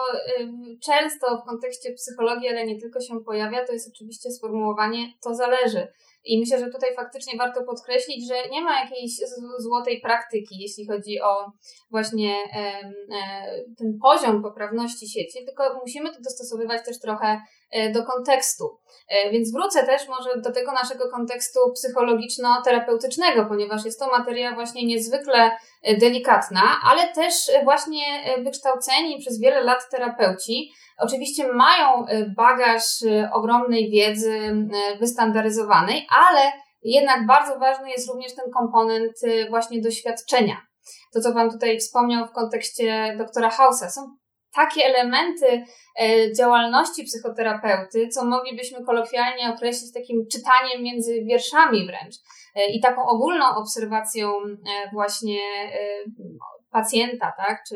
[0.83, 5.87] często w kontekście psychologii, ale nie tylko się pojawia, to jest oczywiście sformułowanie to zależy.
[6.25, 9.11] I myślę, że tutaj faktycznie warto podkreślić, że nie ma jakiejś
[9.59, 11.51] złotej praktyki, jeśli chodzi o
[11.91, 12.35] właśnie
[13.77, 17.41] ten poziom poprawności sieci, tylko musimy to dostosowywać też trochę
[17.93, 18.77] do kontekstu.
[19.31, 25.51] Więc wrócę też może do tego naszego kontekstu psychologiczno-terapeutycznego, ponieważ jest to materia właśnie niezwykle
[25.99, 28.03] delikatna, ale też właśnie
[28.43, 36.51] wykształceni przez wiele lat terapeuci oczywiście mają y, bagaż y, ogromnej wiedzy y, wystandaryzowanej, ale
[36.83, 39.13] jednak bardzo ważny jest również ten komponent
[39.49, 40.57] właśnie doświadczenia.
[41.13, 44.01] To, co Wam tutaj wspomniał w kontekście doktora Hausa, są
[44.55, 45.65] takie elementy
[46.37, 52.15] działalności psychoterapeuty, co moglibyśmy kolokwialnie określić takim czytaniem między wierszami wręcz
[52.73, 54.33] i taką ogólną obserwacją
[54.93, 55.39] właśnie
[56.71, 57.75] pacjenta, tak, czy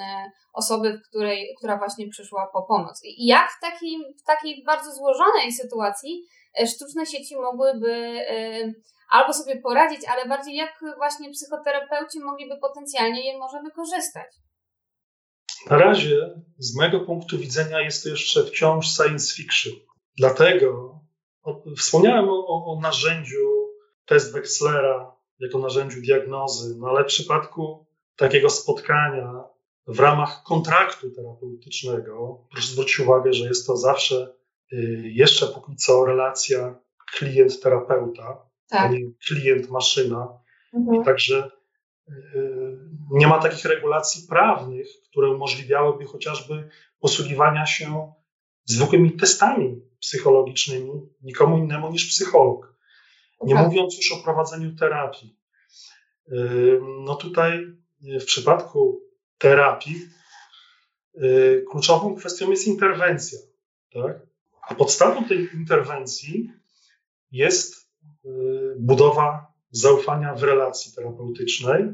[0.00, 3.00] e, osoby, której, która właśnie przyszła po pomoc.
[3.04, 6.22] I jak w takiej, w takiej bardzo złożonej sytuacji
[6.60, 7.92] e, sztuczne sieci mogłyby
[8.28, 8.72] e,
[9.10, 14.26] albo sobie poradzić, ale bardziej jak właśnie psychoterapeuci mogliby potencjalnie je może wykorzystać?
[15.70, 16.16] Na razie,
[16.58, 19.72] z mojego punktu widzenia, jest to jeszcze wciąż science fiction.
[20.18, 21.00] Dlatego
[21.78, 23.66] wspomniałem o, o narzędziu
[24.06, 27.85] test Wechslera jako narzędziu diagnozy, no ale w przypadku
[28.16, 29.44] takiego spotkania
[29.86, 34.34] w ramach kontraktu terapeutycznego, proszę zwrócić uwagę, że jest to zawsze
[34.72, 36.78] y, jeszcze póki co relacja
[37.12, 38.36] klient-terapeuta,
[38.68, 38.80] tak.
[38.80, 40.28] a nie klient-maszyna.
[40.74, 41.04] Mhm.
[41.04, 41.50] Także
[42.08, 42.12] y,
[43.10, 46.68] nie ma takich regulacji prawnych, które umożliwiałyby chociażby
[47.00, 48.12] posługiwania się
[48.64, 52.76] zwykłymi testami psychologicznymi nikomu innemu niż psycholog.
[53.42, 53.66] Nie okay.
[53.66, 55.38] mówiąc już o prowadzeniu terapii.
[56.32, 59.00] Y, no tutaj w przypadku
[59.38, 60.08] terapii
[61.14, 63.38] y, kluczową kwestią jest interwencja.
[63.92, 64.16] Tak?
[64.68, 66.50] A podstawą tej interwencji
[67.32, 67.90] jest
[68.24, 68.28] y,
[68.78, 71.84] budowa zaufania w relacji terapeutycznej,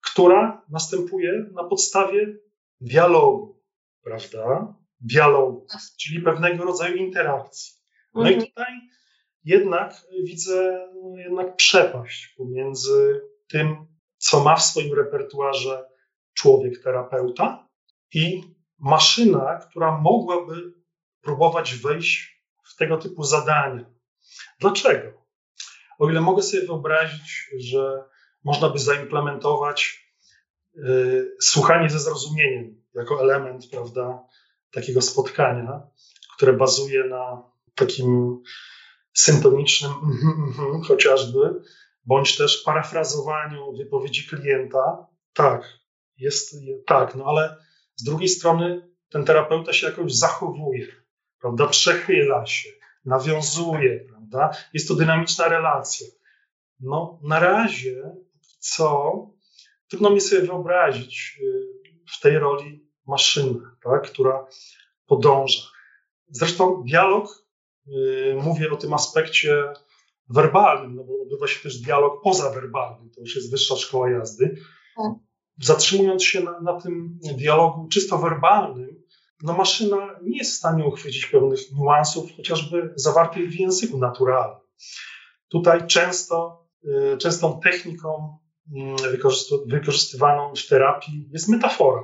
[0.00, 2.36] która następuje na podstawie
[2.80, 3.60] dialogu,
[4.02, 4.74] prawda?
[5.00, 5.66] Dialogu,
[6.00, 7.74] czyli pewnego rodzaju interakcji.
[8.14, 8.40] No mhm.
[8.40, 8.72] i tutaj
[9.44, 13.86] jednak widzę jednak przepaść pomiędzy tym,
[14.22, 15.88] co ma w swoim repertuarze
[16.34, 17.68] człowiek terapeuta
[18.14, 18.42] i
[18.78, 20.74] maszyna, która mogłaby
[21.20, 23.84] próbować wejść w tego typu zadania.
[24.60, 25.08] Dlaczego?
[25.98, 28.04] O ile mogę sobie wyobrazić, że
[28.44, 30.06] można by zaimplementować
[30.76, 34.24] y, słuchanie ze zrozumieniem jako element, prawda,
[34.70, 35.82] takiego spotkania,
[36.36, 37.42] które bazuje na
[37.74, 38.42] takim
[39.12, 39.92] syntonicznym
[40.88, 41.62] chociażby,
[42.04, 45.06] bądź też parafrazowaniu wypowiedzi klienta.
[45.32, 45.78] Tak,
[46.16, 47.56] jest tak, no ale
[47.96, 50.86] z drugiej strony ten terapeuta się jakoś zachowuje,
[51.40, 51.66] prawda?
[51.66, 52.68] Przechyla się,
[53.04, 54.50] nawiązuje, prawda?
[54.72, 56.06] Jest to dynamiczna relacja.
[56.80, 58.02] No, na razie,
[58.58, 59.12] co
[59.88, 64.02] trudno mi sobie wyobrazić y, w tej roli maszynę, tak?
[64.02, 64.46] która
[65.06, 65.62] podąża.
[66.28, 67.46] Zresztą dialog,
[67.86, 69.72] y, mówię o tym aspekcie
[70.28, 74.56] werbalnym, no bo odbywa się też dialog pozawerbalny, to już jest wyższa szkoła jazdy.
[74.96, 75.12] Tak.
[75.60, 79.02] Zatrzymując się na, na tym dialogu czysto werbalnym,
[79.42, 84.66] no maszyna nie jest w stanie uchwycić pewnych niuansów, chociażby zawartych w języku naturalnym.
[85.48, 88.38] Tutaj często, y, częstą techniką
[88.74, 88.96] mm,
[89.66, 92.02] wykorzystywaną w terapii jest metafora.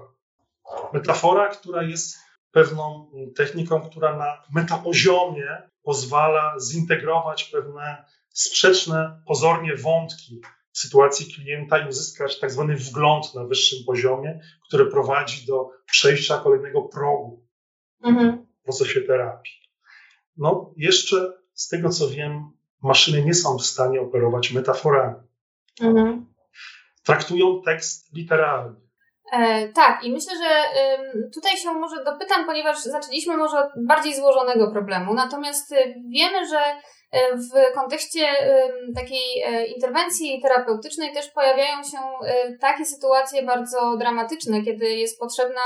[0.92, 2.16] Metafora, która jest
[2.50, 10.40] pewną techniką, która na metapoziomie pozwala zintegrować pewne sprzeczne pozornie wątki
[10.72, 16.38] w sytuacji klienta i uzyskać tak zwany wgląd na wyższym poziomie, który prowadzi do przejścia
[16.38, 17.46] kolejnego progu
[18.04, 18.46] mhm.
[18.60, 19.52] w procesie terapii.
[20.36, 22.50] No, jeszcze z tego co wiem,
[22.82, 25.16] maszyny nie są w stanie operować metaforami.
[25.80, 26.26] Mhm.
[27.04, 28.87] Traktują tekst literalnie.
[29.32, 30.64] E, tak, i myślę, że
[31.34, 36.60] tutaj się może dopytam, ponieważ zaczęliśmy może od bardziej złożonego problemu, natomiast y, wiemy, że
[36.60, 38.26] y, w kontekście
[38.94, 41.98] takiej e, interwencji terapeutycznej też pojawiają się
[42.60, 45.60] takie sytuacje bardzo dramatyczne, kiedy jest potrzebna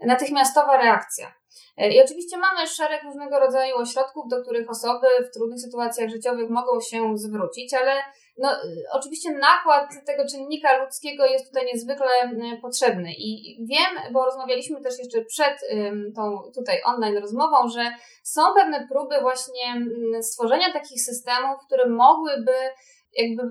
[0.00, 1.32] natychmiastowa reakcja.
[1.76, 6.50] E, I oczywiście mamy szereg różnego rodzaju ośrodków, do których osoby w trudnych sytuacjach życiowych
[6.50, 8.02] mogą się zwrócić, ale
[8.38, 8.56] no,
[8.92, 12.06] oczywiście nakład tego czynnika ludzkiego jest tutaj niezwykle
[12.62, 13.12] potrzebny.
[13.18, 15.58] I wiem, bo rozmawialiśmy też jeszcze przed
[16.16, 19.74] tą tutaj online rozmową, że są pewne próby właśnie
[20.22, 22.54] stworzenia takich systemów, które mogłyby
[23.12, 23.42] jakby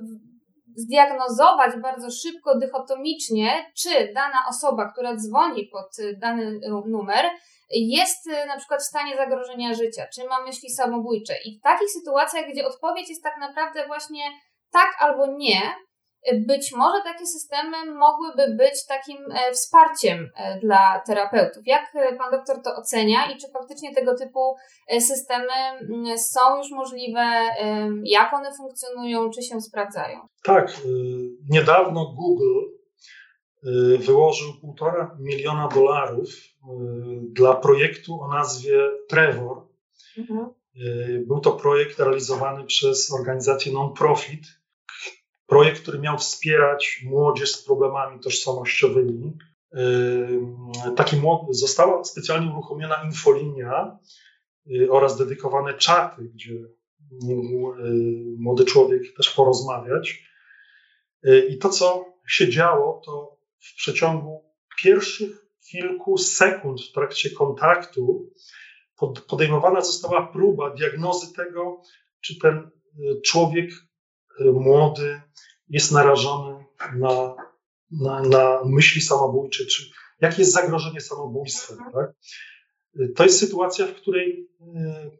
[0.75, 7.25] zdiagnozować bardzo szybko, dychotomicznie, czy dana osoba, która dzwoni pod dany numer,
[7.71, 11.33] jest na przykład w stanie zagrożenia życia, czy ma myśli samobójcze.
[11.45, 14.21] I w takich sytuacjach, gdzie odpowiedź jest tak naprawdę właśnie
[14.71, 15.61] tak albo nie,
[16.33, 21.63] być może takie systemy mogłyby być takim e, wsparciem e, dla terapeutów.
[21.65, 24.55] Jak e, pan doktor to ocenia i czy faktycznie tego typu
[24.99, 25.53] systemy
[26.17, 27.41] są już możliwe?
[28.03, 29.29] Jak one funkcjonują?
[29.29, 30.19] Czy się sprawdzają?
[30.43, 30.73] Tak.
[31.49, 32.59] Niedawno Google
[33.99, 36.29] wyłożył półtora miliona dolarów
[37.31, 39.61] dla projektu o nazwie Trevor.
[40.17, 40.49] Mhm.
[41.27, 44.43] Był to projekt realizowany przez organizację non-profit,
[45.47, 49.37] Projekt, który miał wspierać młodzież z problemami tożsamościowymi.
[50.95, 51.15] Taki
[51.49, 53.99] została specjalnie uruchomiona infolinia
[54.71, 56.53] y, oraz dedykowane czaty, gdzie
[57.21, 60.23] mógł y, młody człowiek też porozmawiać.
[61.49, 68.31] I to, co się działo, to w przeciągu pierwszych kilku sekund w trakcie kontaktu
[69.27, 71.81] podejmowana została próba diagnozy tego,
[72.21, 72.69] czy ten
[73.25, 73.69] człowiek
[74.39, 75.21] młody
[75.69, 77.35] jest narażony na,
[77.91, 79.83] na, na myśli samobójcze, czy
[80.21, 81.77] jakie jest zagrożenie samobójstwem.
[81.93, 82.13] Tak?
[83.15, 85.11] To jest sytuacja, w której e,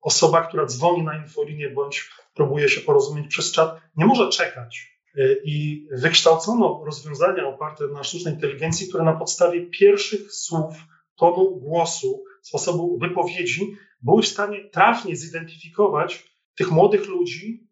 [0.00, 5.00] osoba, która dzwoni na infolinię bądź próbuje się porozumieć przez czat, nie może czekać.
[5.16, 10.74] E, I wykształcono rozwiązania oparte na sztucznej inteligencji, które na podstawie pierwszych słów,
[11.16, 17.63] tonu głosu, sposobu wypowiedzi były w stanie trafnie zidentyfikować tych młodych ludzi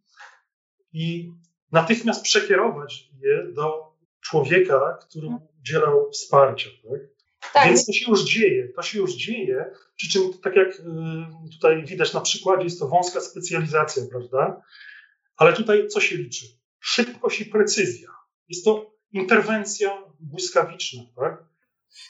[0.92, 1.32] i
[1.72, 5.48] natychmiast przekierować je do człowieka, który mhm.
[5.60, 6.70] udzielał wsparcia.
[6.90, 7.00] Tak?
[7.52, 7.66] Tak.
[7.66, 10.82] Więc to się już dzieje, to się już dzieje, przy czym tak jak y,
[11.52, 14.62] tutaj widać na przykładzie, jest to wąska specjalizacja, prawda?
[15.36, 16.46] Ale tutaj co się liczy?
[16.80, 18.08] Szybkość i precyzja.
[18.48, 21.44] Jest to interwencja błyskawiczna, tak?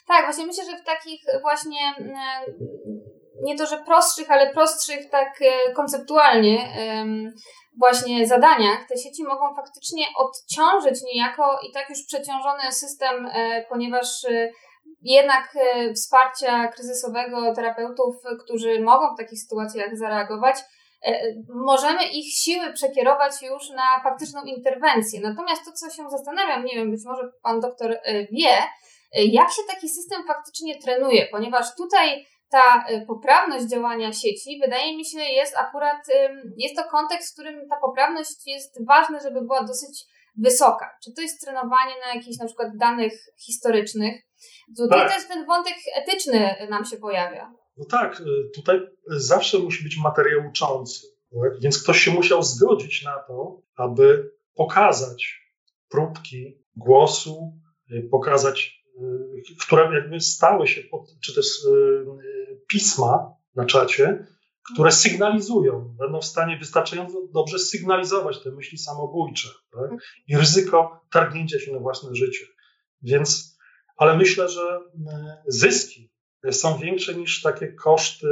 [0.07, 1.93] Tak, właśnie myślę, że w takich właśnie
[3.43, 6.75] nie to, że prostszych, ale prostszych tak e, konceptualnie
[7.77, 14.25] właśnie zadaniach, te sieci mogą faktycznie odciążyć niejako i tak już przeciążony system, e, ponieważ
[14.25, 14.51] e,
[15.01, 15.57] jednak
[15.95, 20.55] wsparcia kryzysowego terapeutów, którzy mogą w takich sytuacjach zareagować,
[21.49, 25.21] możemy ich siły przekierować już na faktyczną interwencję.
[25.21, 27.99] Natomiast to, co się zastanawiam, nie wiem, być może pan doktor
[28.31, 28.57] wie,
[29.13, 35.05] jak się taki system faktycznie trenuje, ponieważ tutaj ta y, poprawność działania sieci, wydaje mi
[35.05, 36.01] się, jest akurat,
[36.57, 40.05] jest to kontekst, w którym ta poprawność jest ważna, żeby była dosyć
[40.37, 40.97] wysoka.
[41.03, 43.13] Czy to jest trenowanie na jakichś na przykład danych
[43.45, 44.21] historycznych?
[44.77, 45.13] Tutaj tak.
[45.13, 47.53] też ten wątek etyczny nam się pojawia.
[47.77, 51.59] No tak, y, tutaj zawsze musi być materiał uczący, tak?
[51.59, 55.41] więc ktoś się musiał zgodzić na to, aby pokazać
[55.89, 57.53] próbki głosu,
[57.91, 58.82] y, pokazać,
[59.59, 61.47] które jakby stały się, pod, czy też
[62.67, 64.27] pisma na czacie,
[64.73, 69.91] które sygnalizują, będą w stanie wystarczająco dobrze sygnalizować te myśli samobójcze tak?
[70.27, 72.45] i ryzyko targnięcia się na własne życie.
[73.01, 73.57] Więc,
[73.97, 74.79] ale myślę, że
[75.47, 76.13] zyski
[76.51, 78.27] są większe niż takie koszty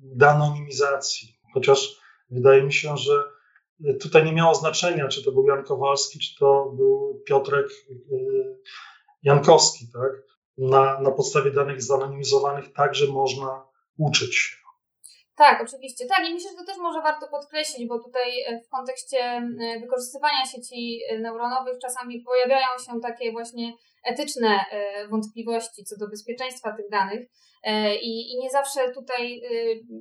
[0.00, 1.28] deanonimizacji.
[1.54, 2.00] Chociaż
[2.30, 3.24] wydaje mi się, że
[4.00, 7.66] tutaj nie miało znaczenia, czy to był Jan Kowalski, czy to był Piotrek
[9.22, 10.32] Jankowski, tak?
[10.58, 13.64] na, na podstawie danych zanonimizowanych także można
[13.98, 14.56] uczyć się.
[15.36, 16.06] Tak, oczywiście.
[16.06, 19.80] Tak, i myślę, że to też może warto podkreślić, bo tutaj e, w kontekście e,
[19.80, 23.72] wykorzystywania sieci e, neuronowych czasami pojawiają się takie właśnie
[24.04, 24.64] etyczne
[25.10, 27.28] wątpliwości co do bezpieczeństwa tych danych.
[28.02, 29.42] I, I nie zawsze tutaj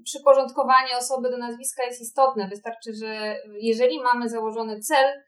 [0.03, 2.47] przyporządkowanie osoby do nazwiska jest istotne.
[2.47, 5.21] Wystarczy, że jeżeli mamy założony cel,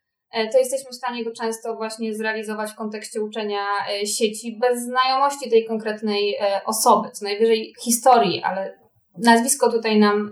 [0.51, 5.49] to jesteśmy w stanie go często właśnie zrealizować w kontekście uczenia e, sieci bez znajomości
[5.49, 8.79] tej konkretnej e, osoby, co najwyżej historii, ale
[9.17, 10.31] nazwisko tutaj nam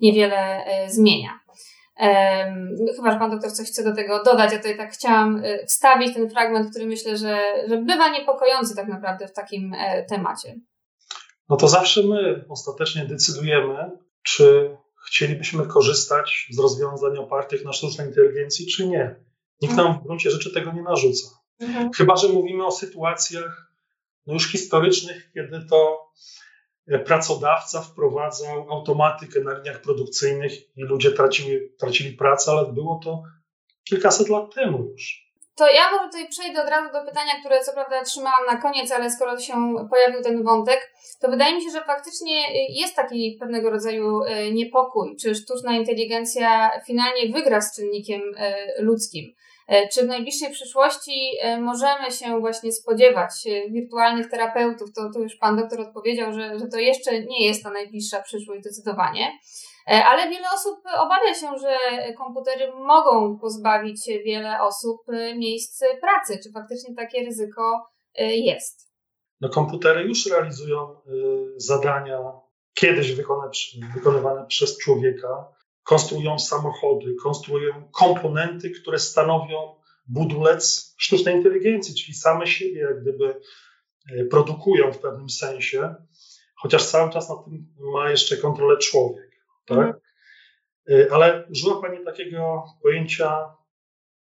[0.00, 1.30] niewiele zmienia.
[2.96, 6.30] Chyba, że pan doktor coś chce do tego dodać, ja tutaj tak chciałam wstawić ten
[6.30, 7.38] fragment, który myślę, że,
[7.68, 9.74] że bywa niepokojący tak naprawdę w takim
[10.08, 10.54] temacie.
[11.48, 13.90] No to zawsze my ostatecznie decydujemy,
[14.22, 14.76] czy
[15.08, 19.24] chcielibyśmy korzystać z rozwiązań opartych na sztucznej inteligencji, czy nie.
[19.62, 21.28] Nikt nam w gruncie rzeczy tego nie narzuca.
[21.60, 21.92] Mhm.
[21.92, 23.72] Chyba, że mówimy o sytuacjach
[24.26, 26.10] no już historycznych, kiedy to
[26.86, 33.22] e, pracodawca wprowadzał automatykę na liniach produkcyjnych i ludzie tracili, tracili pracę, ale było to
[33.84, 35.27] kilkaset lat temu już.
[35.58, 38.92] To ja może tutaj przejdę od razu do pytania, które co prawda trzymałam na koniec,
[38.92, 39.54] ale skoro się
[39.90, 45.16] pojawił ten wątek, to wydaje mi się, że faktycznie jest taki pewnego rodzaju e, niepokój,
[45.16, 49.34] czy sztuczna inteligencja finalnie wygra z czynnikiem e, ludzkim.
[49.92, 51.30] Czy w najbliższej przyszłości
[51.60, 53.30] możemy się właśnie spodziewać
[53.70, 54.92] wirtualnych terapeutów?
[54.92, 58.60] To, to już Pan doktor odpowiedział, że, że to jeszcze nie jest ta najbliższa przyszłość
[58.60, 59.38] zdecydowanie.
[59.88, 61.76] Ale wiele osób obawia się, że
[62.12, 65.00] komputery mogą pozbawić wiele osób
[65.36, 66.40] miejsc pracy.
[66.42, 67.90] Czy faktycznie takie ryzyko
[68.30, 68.88] jest?
[69.40, 70.96] No, komputery już realizują
[71.56, 72.18] zadania
[72.74, 73.14] kiedyś
[73.94, 75.48] wykonywane przez człowieka,
[75.82, 79.74] konstruują samochody, konstruują komponenty, które stanowią
[80.06, 83.40] budulec sztucznej inteligencji, czyli same siebie jak gdyby
[84.10, 85.94] e, produkują w pewnym sensie,
[86.56, 89.27] chociaż cały czas na tym ma jeszcze kontrolę człowiek.
[89.68, 89.78] Tak?
[89.78, 89.94] Mhm.
[90.90, 93.56] E, ale użyła Pani takiego pojęcia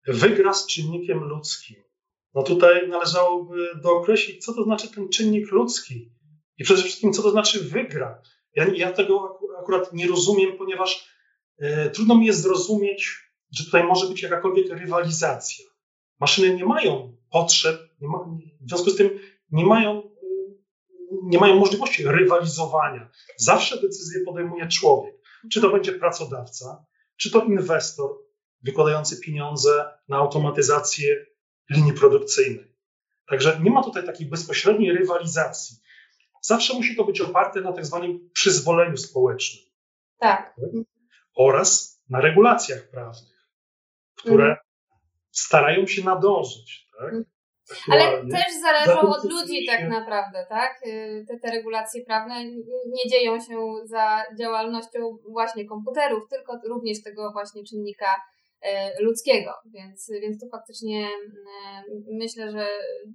[0.06, 1.76] wygra z czynnikiem ludzkim.
[2.34, 6.12] No tutaj należałoby dookreślić, co to znaczy ten czynnik ludzki
[6.58, 8.22] i przede wszystkim, co to znaczy wygra.
[8.54, 11.08] Ja, ja tego akurat nie rozumiem, ponieważ
[11.58, 15.64] e, trudno mi jest zrozumieć, że tutaj może być jakakolwiek rywalizacja.
[16.20, 18.18] Maszyny nie mają potrzeb, nie ma,
[18.60, 19.10] w związku z tym
[19.50, 20.08] nie mają, e,
[21.22, 23.10] nie mają możliwości rywalizowania.
[23.36, 25.15] Zawsze decyzję podejmuje człowiek.
[25.52, 26.86] Czy to będzie pracodawca,
[27.16, 28.10] czy to inwestor
[28.62, 31.26] wykładający pieniądze na automatyzację
[31.70, 32.76] linii produkcyjnej.
[33.28, 35.76] Także nie ma tutaj takiej bezpośredniej rywalizacji
[36.46, 39.64] zawsze musi to być oparte na tak zwanym przyzwoleniu społecznym.
[40.18, 40.56] Tak.
[41.36, 43.48] Oraz na regulacjach prawnych,
[44.16, 44.58] które mhm.
[45.30, 46.88] starają się nadążyć.
[46.98, 47.08] Tak?
[47.08, 47.24] Mhm.
[47.92, 50.80] Ale też zależą od ludzi tak naprawdę, tak?
[50.86, 52.44] Y, te, te regulacje prawne
[52.86, 58.06] nie dzieją się za działalnością właśnie komputerów, tylko również tego właśnie czynnika
[58.62, 62.68] E, ludzkiego, więc, więc tu faktycznie e, myślę, że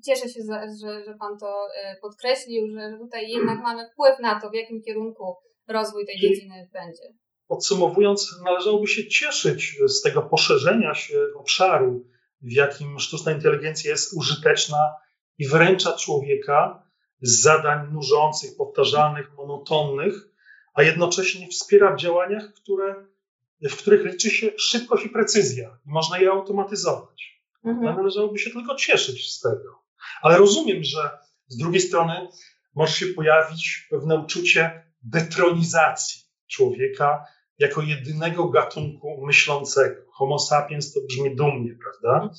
[0.06, 0.40] cieszę się,
[0.82, 4.82] że, że Pan to e, podkreślił, że tutaj jednak mamy wpływ na to, w jakim
[4.82, 5.36] kierunku
[5.68, 7.04] rozwój tej dziedziny będzie.
[7.48, 12.06] Podsumowując, należałoby się cieszyć z tego poszerzenia się obszaru,
[12.42, 14.96] w jakim sztuczna inteligencja jest użyteczna
[15.38, 16.84] i wyręcza człowieka
[17.22, 20.14] z zadań nużących, powtarzalnych, monotonnych,
[20.74, 22.96] a jednocześnie wspiera w działaniach, które
[23.70, 27.42] w których liczy się szybkość i precyzja i można je automatyzować.
[27.66, 27.96] Mhm.
[27.96, 29.84] Należałoby się tylko cieszyć z tego.
[30.22, 31.10] Ale rozumiem, że
[31.48, 32.28] z drugiej strony
[32.76, 37.26] może się pojawić pewne uczucie detronizacji człowieka
[37.62, 40.02] jako jedynego gatunku myślącego.
[40.12, 42.34] Homo sapiens to brzmi dumnie, prawda?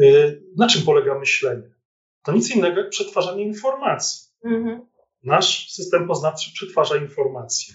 [0.00, 1.74] Y, na czym polega myślenie?
[2.24, 4.30] To nic innego jak przetwarzanie informacji.
[4.44, 4.86] Mhm.
[5.22, 7.74] Nasz system poznawczy przetwarza informacje.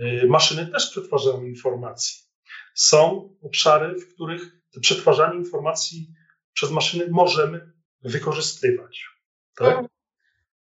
[0.00, 2.22] Y, maszyny też przetwarzają informacje.
[2.74, 6.08] Są obszary, w których to przetwarzanie informacji
[6.52, 7.72] przez maszyny możemy
[8.02, 9.04] wykorzystywać.
[9.56, 9.68] Tak?
[9.68, 9.86] Mhm.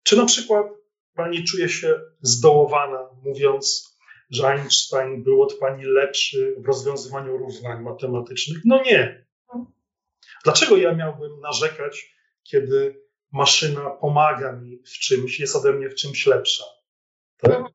[0.02, 0.66] Czy na przykład
[1.14, 3.89] pani czuje się zdołowana, mówiąc,
[4.30, 8.58] że Einstein był od pani lepszy w rozwiązywaniu równań matematycznych?
[8.64, 9.24] No nie.
[10.44, 13.02] Dlaczego ja miałbym narzekać, kiedy
[13.32, 16.64] maszyna pomaga mi w czymś, jest ode mnie w czymś lepsza?
[17.40, 17.50] Tak?
[17.50, 17.72] Mhm.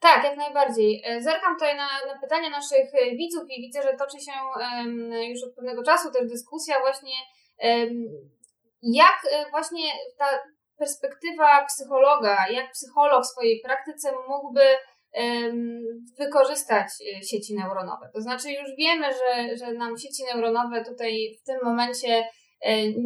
[0.00, 1.02] Tak, jak najbardziej.
[1.04, 4.32] E, zerkam tutaj na, na pytania naszych e, widzów i widzę, że toczy się
[5.28, 7.14] już od pewnego czasu też dyskusja właśnie,
[8.82, 10.26] jak e, właśnie ta
[10.78, 14.60] perspektywa psychologa, jak psycholog w swojej praktyce mógłby
[16.18, 16.86] wykorzystać
[17.30, 18.10] sieci neuronowe.
[18.14, 22.24] To znaczy już wiemy, że, że nam sieci neuronowe tutaj w tym momencie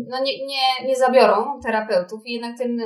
[0.08, 2.82] no nie, nie, nie zabiorą terapeutów i jednak ten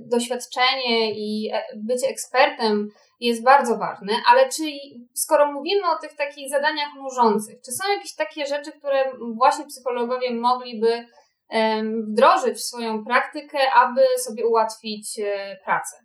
[0.00, 2.88] doświadczenie i bycie ekspertem
[3.20, 4.62] jest bardzo ważny, ale czy
[5.14, 10.34] skoro mówimy o tych takich zadaniach nużących, czy są jakieś takie rzeczy, które właśnie psychologowie
[10.34, 11.06] mogliby
[12.08, 15.96] wdrożyć w swoją praktykę, aby sobie ułatwić e, pracę?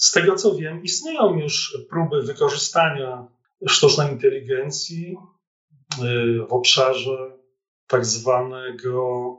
[0.00, 3.28] Z tego co wiem, istnieją już próby wykorzystania
[3.68, 7.38] sztucznej inteligencji e, w obszarze
[7.86, 9.36] tak zwanego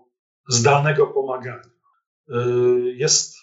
[0.47, 1.69] zdalnego pomagania.
[2.29, 2.35] E,
[2.93, 3.35] jest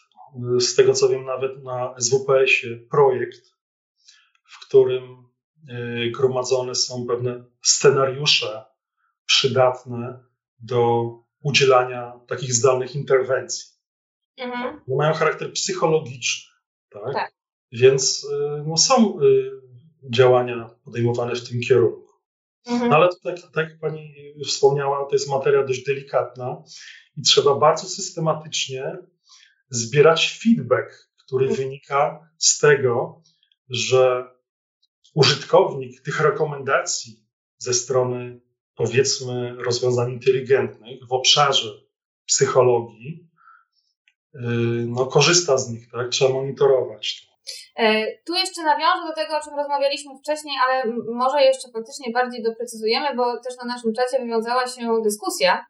[0.59, 3.59] z tego co wiem, nawet na SWPS-ie projekt,
[4.45, 5.03] w którym
[5.71, 8.65] y, gromadzone są pewne scenariusze
[9.27, 10.25] przydatne
[10.59, 11.11] do
[11.43, 13.79] udzielania takich zdalnych interwencji.
[14.37, 14.81] Mhm.
[14.89, 16.53] mają charakter psychologiczny,
[16.91, 17.15] tak?
[17.15, 17.33] tak.
[17.73, 19.51] Więc y, no, są y,
[20.11, 22.09] działania podejmowane w tym kierunku.
[22.67, 22.91] Mhm.
[22.91, 24.15] No, ale tak, tak jak Pani
[24.47, 26.63] wspomniała, to jest materia dość delikatna
[27.17, 28.97] i trzeba bardzo systematycznie
[29.71, 31.63] zbierać feedback, który mhm.
[31.63, 33.23] wynika z tego,
[33.69, 34.25] że
[35.15, 37.27] użytkownik tych rekomendacji
[37.59, 38.41] ze strony,
[38.75, 41.69] powiedzmy, rozwiązań inteligentnych w obszarze
[42.27, 43.29] psychologii,
[44.87, 46.09] no, korzysta z nich, tak?
[46.09, 47.29] Trzeba monitorować to.
[47.77, 52.43] E, tu jeszcze nawiążę do tego, o czym rozmawialiśmy wcześniej, ale może jeszcze faktycznie bardziej
[52.43, 55.67] doprecyzujemy, bo też na naszym czacie wywiązała się dyskusja.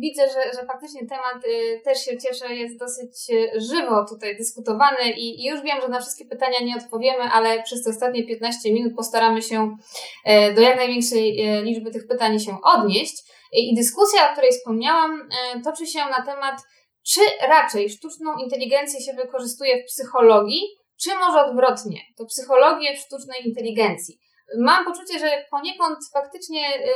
[0.00, 5.10] Widzę, że, że faktycznie temat y, też się cieszę, jest dosyć y, żywo tutaj dyskutowany
[5.16, 8.72] i, i już wiem, że na wszystkie pytania nie odpowiemy, ale przez te ostatnie 15
[8.72, 9.76] minut postaramy się
[10.24, 13.14] e, do jak największej e, liczby tych pytań się odnieść.
[13.52, 15.28] I dyskusja, o której wspomniałam,
[15.64, 16.62] toczy się na temat,
[17.10, 20.62] czy raczej sztuczną inteligencję się wykorzystuje w psychologii,
[21.02, 24.20] czy może odwrotnie, to psychologię w sztucznej inteligencji.
[24.58, 26.90] Mam poczucie, że poniekąd faktycznie y,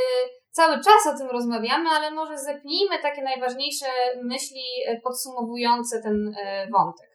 [0.50, 3.86] cały czas o tym rozmawiamy, ale może zepnijmy takie najważniejsze
[4.22, 7.12] myśli y, podsumowujące ten y, wątek.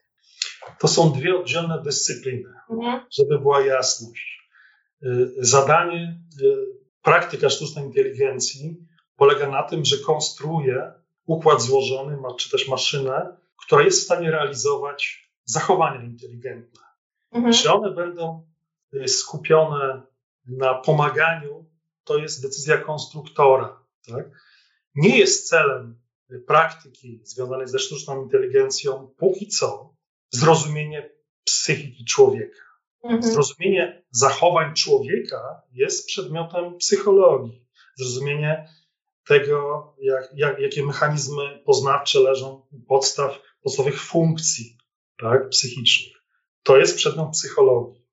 [0.79, 3.05] To są dwie oddzielne dyscypliny, mhm.
[3.11, 4.37] żeby była jasność.
[5.37, 6.19] Zadanie,
[7.01, 8.77] praktyka sztucznej inteligencji
[9.15, 10.91] polega na tym, że konstruuje
[11.28, 16.82] układ złożony, czy też maszynę, która jest w stanie realizować zachowania inteligentne.
[17.32, 17.53] Mhm.
[17.53, 18.47] Czy one będą
[18.93, 20.01] y, skupione
[20.45, 21.65] na pomaganiu,
[22.03, 23.84] to jest decyzja konstruktora.
[24.07, 24.25] Tak?
[24.95, 25.99] Nie jest celem
[26.47, 29.95] praktyki związanej ze sztuczną inteligencją póki co
[30.30, 31.09] zrozumienie
[31.43, 32.61] psychiki człowieka.
[33.03, 33.23] Mhm.
[33.23, 37.65] Zrozumienie zachowań człowieka jest przedmiotem psychologii.
[37.95, 38.67] Zrozumienie
[39.28, 44.78] tego, jak, jak, jakie mechanizmy poznawcze leżą u podstaw podstawowych funkcji
[45.17, 46.13] tak, psychicznych.
[46.63, 48.05] To jest przedmiot psychologii.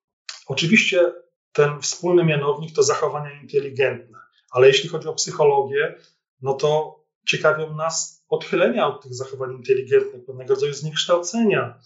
[0.46, 1.12] Oczywiście
[1.52, 4.18] ten wspólny mianownik to zachowania inteligentne,
[4.50, 5.94] ale jeśli chodzi o psychologię,
[6.42, 11.80] no to ciekawią nas odchylenia od tych zachowań inteligentnych, pewnego rodzaju zniekształcenia.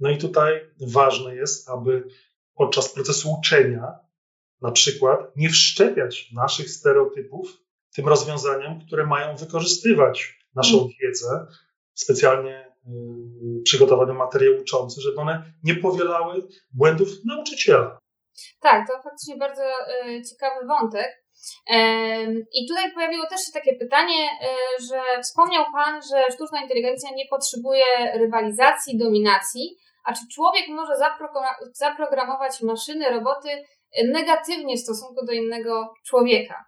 [0.00, 2.08] No i tutaj ważne jest, aby
[2.54, 3.98] podczas procesu uczenia
[4.60, 7.67] na przykład nie wszczepiać naszych stereotypów
[7.98, 10.88] tym rozwiązaniom, które mają wykorzystywać naszą mm.
[11.02, 11.46] wiedzę,
[11.94, 17.98] specjalnie Y, przygotowany materiał uczący, żeby one nie powielały błędów nauczyciela.
[18.60, 21.24] Tak, to faktycznie bardzo y, ciekawy wątek.
[22.52, 27.26] I tutaj pojawiło też się takie pytanie, y, że wspomniał Pan, że sztuczna inteligencja nie
[27.30, 27.84] potrzebuje
[28.14, 30.92] rywalizacji, dominacji, a czy człowiek może
[31.72, 33.48] zaprogramować maszyny, roboty
[34.04, 36.64] negatywnie w stosunku do innego człowieka?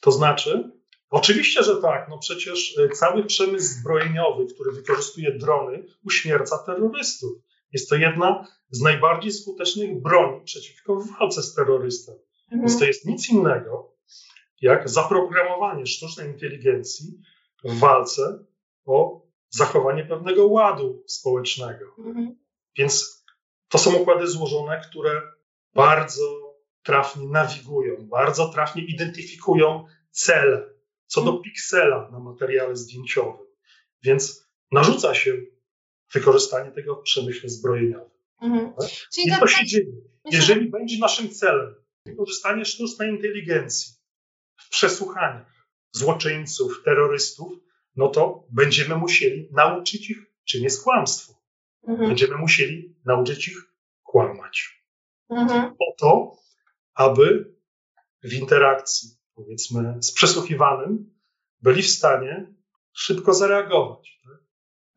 [0.00, 0.70] To znaczy?
[1.10, 2.08] Oczywiście, że tak.
[2.08, 7.32] No przecież e, cały przemysł zbrojeniowy, który wykorzystuje drony, uśmierca terrorystów.
[7.72, 12.12] Jest to jedna z najbardziej skutecznych broni przeciwko walce z terrorystą.
[12.12, 12.60] Mhm.
[12.60, 13.96] Więc to jest nic innego,
[14.60, 17.20] jak zaprogramowanie sztucznej inteligencji
[17.64, 18.44] w walce
[18.84, 21.84] o zachowanie pewnego ładu społecznego.
[21.98, 22.36] Mhm.
[22.76, 23.24] Więc
[23.68, 25.22] to są układy złożone, które
[25.74, 26.39] bardzo
[26.82, 30.70] trafnie nawigują, bardzo trafnie identyfikują cele
[31.06, 33.46] co do piksela na materiale zdjęciowym.
[34.02, 35.36] Więc narzuca się
[36.12, 38.10] wykorzystanie tego w przemyśle zbrojeniowym.
[38.42, 38.72] Mhm.
[38.74, 38.90] Tak?
[39.18, 39.92] I to się dzieje.
[40.24, 41.74] Jeżeli będzie naszym celem
[42.06, 43.94] wykorzystanie sztucznej inteligencji
[44.56, 47.52] w przesłuchaniach złoczyńców, terrorystów,
[47.96, 51.34] no to będziemy musieli nauczyć ich, czym jest kłamstwo.
[51.88, 52.08] Mhm.
[52.08, 54.84] Będziemy musieli nauczyć ich kłamać.
[55.30, 55.74] Mhm.
[55.76, 56.36] Po to,
[56.94, 57.54] aby
[58.22, 61.20] w interakcji powiedzmy, z przesłuchiwanym,
[61.62, 62.46] byli w stanie
[62.92, 64.20] szybko zareagować.
[64.24, 64.38] Tak?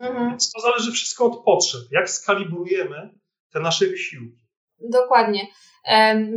[0.09, 0.29] Mhm.
[0.29, 1.81] Więc to zależy wszystko od potrzeb.
[1.91, 3.19] Jak skalibrujemy
[3.53, 4.43] te nasze wysiłki.
[4.79, 5.47] Dokładnie.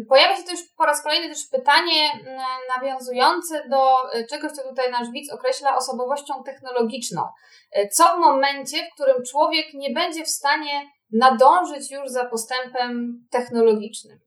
[0.09, 2.11] Pojawia się też po raz kolejny też pytanie
[2.77, 7.23] nawiązujące do e, czegoś, co tutaj nasz widz określa osobowością technologiczną.
[7.73, 13.19] E, co w momencie, w którym człowiek nie będzie w stanie nadążyć już za postępem
[13.31, 14.26] technologicznym?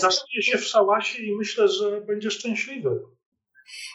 [0.00, 3.00] Zacznie się w szałasie i myślę, że będzie szczęśliwy.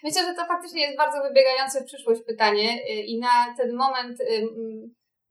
[0.04, 4.22] Myślę, że to faktycznie jest bardzo wybiegające w przyszłość pytanie y, i na ten moment
[4.22, 4.48] y,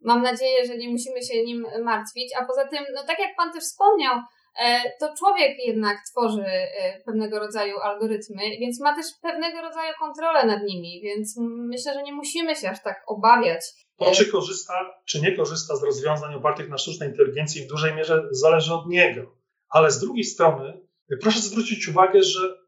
[0.00, 2.32] mam nadzieję, że nie musimy się nim martwić.
[2.40, 4.14] A poza tym, no tak jak Pan też wspomniał,
[4.60, 10.46] e, to człowiek jednak tworzy e, pewnego rodzaju algorytmy, więc ma też pewnego rodzaju kontrolę
[10.46, 11.34] nad nimi, więc
[11.68, 13.60] myślę, że nie musimy się aż tak obawiać.
[13.96, 14.74] To, czy korzysta,
[15.04, 19.39] czy nie korzysta z rozwiązań opartych na sztucznej inteligencji, w dużej mierze zależy od niego.
[19.70, 20.80] Ale z drugiej strony,
[21.20, 22.58] proszę zwrócić uwagę, że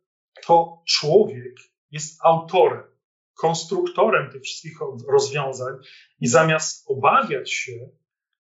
[0.46, 1.55] to człowiek
[1.90, 2.82] jest autorem,
[3.34, 4.78] konstruktorem tych wszystkich
[5.09, 5.74] rozwiązań
[6.20, 7.88] i zamiast obawiać się,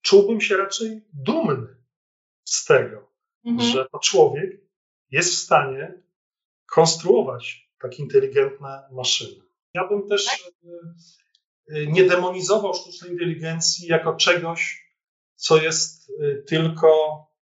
[0.01, 1.76] czułbym się raczej dumny
[2.43, 3.12] z tego,
[3.45, 3.72] mhm.
[3.72, 4.62] że to człowiek
[5.12, 6.04] jest w stanie
[6.66, 9.43] konstruować tak inteligentne maszyny.
[9.74, 10.39] Ja bym też tak?
[11.70, 14.89] e, nie demonizował sztucznej inteligencji jako czegoś,
[15.36, 16.89] co jest e, tylko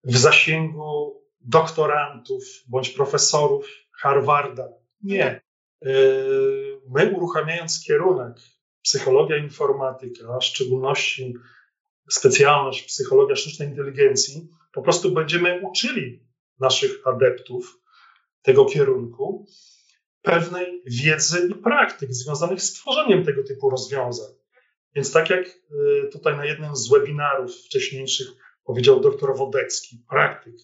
[0.04, 4.68] w zasięgu doktorantów bądź profesorów Harvarda.
[5.02, 5.26] Nie.
[5.26, 5.90] E,
[6.88, 8.36] my uruchamiając kierunek
[8.82, 11.34] psychologia informatyka, a w szczególności
[12.10, 16.22] specjalność psychologia sztucznej inteligencji, po prostu będziemy uczyli
[16.60, 17.80] naszych adeptów
[18.42, 19.46] tego kierunku
[20.22, 24.32] pewnej wiedzy i praktyk związanych z tworzeniem tego typu rozwiązań.
[24.94, 28.28] Więc tak jak y, tutaj na jednym z webinarów wcześniejszych
[28.68, 30.54] powiedział dr Wodecki, praktyk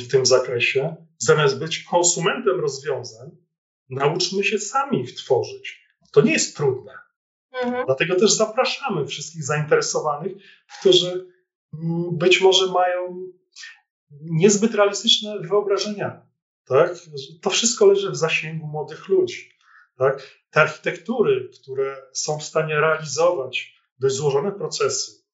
[0.00, 3.30] w tym zakresie, zamiast być konsumentem rozwiązań,
[3.90, 5.86] nauczmy się sami ich tworzyć.
[6.12, 6.92] To nie jest trudne.
[7.52, 7.86] Mhm.
[7.86, 10.32] Dlatego też zapraszamy wszystkich zainteresowanych,
[10.80, 11.30] którzy
[12.12, 13.30] być może mają
[14.10, 16.26] niezbyt realistyczne wyobrażenia.
[16.64, 16.94] Tak?
[17.42, 19.50] To wszystko leży w zasięgu młodych ludzi.
[19.98, 20.36] Tak?
[20.50, 25.25] Te architektury, które są w stanie realizować dość złożone procesy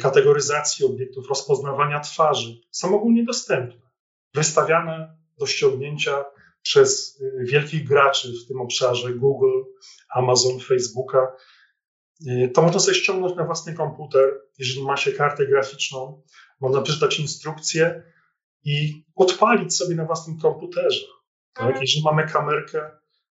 [0.00, 3.90] kategoryzacji obiektów, rozpoznawania twarzy, są ogólnie dostępne,
[4.34, 6.24] wystawiane do ściągnięcia
[6.62, 9.62] przez y, wielkich graczy w tym obszarze Google,
[10.14, 11.36] Amazon, Facebooka.
[12.26, 16.22] Y, to można sobie ściągnąć na własny komputer, jeżeli ma się kartę graficzną,
[16.60, 18.02] można przeczytać instrukcję
[18.64, 21.06] i odpalić sobie na własnym komputerze.
[21.52, 21.66] Tak?
[21.66, 21.82] Mhm.
[21.82, 22.90] Jeżeli mamy kamerkę,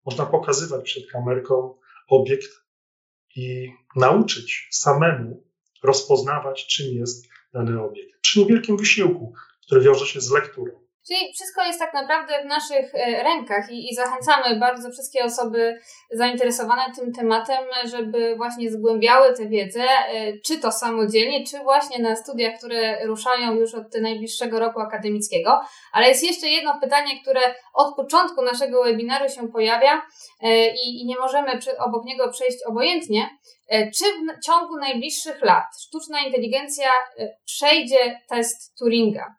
[0.06, 2.52] można pokazywać przed kamerką obiekt
[3.36, 5.47] i nauczyć samemu
[5.88, 8.22] rozpoznawać, czym jest dany obiekt.
[8.22, 9.34] Przy niewielkim wysiłku,
[9.66, 10.87] który wiąże się z lekturą.
[11.08, 15.80] Czyli wszystko jest tak naprawdę w naszych e, rękach i, i, zachęcamy bardzo wszystkie osoby
[16.12, 22.16] zainteresowane tym tematem, żeby właśnie zgłębiały tę wiedzę, e, czy to samodzielnie, czy właśnie na
[22.16, 25.62] studiach, które ruszają już od najbliższego roku akademickiego.
[25.92, 27.42] Ale jest jeszcze jedno pytanie, które
[27.74, 30.02] od początku naszego webinaru się pojawia
[30.42, 33.30] e, i, i nie możemy przy, obok niego przejść obojętnie.
[33.70, 36.90] Czy w ciągu najbliższych lat sztuczna inteligencja
[37.46, 39.36] przejdzie test Turinga?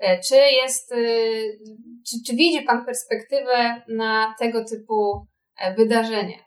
[0.00, 0.96] E, czy jest, e,
[2.08, 5.26] czy, czy widzi Pan perspektywę na tego typu
[5.58, 6.38] e, wydarzenie?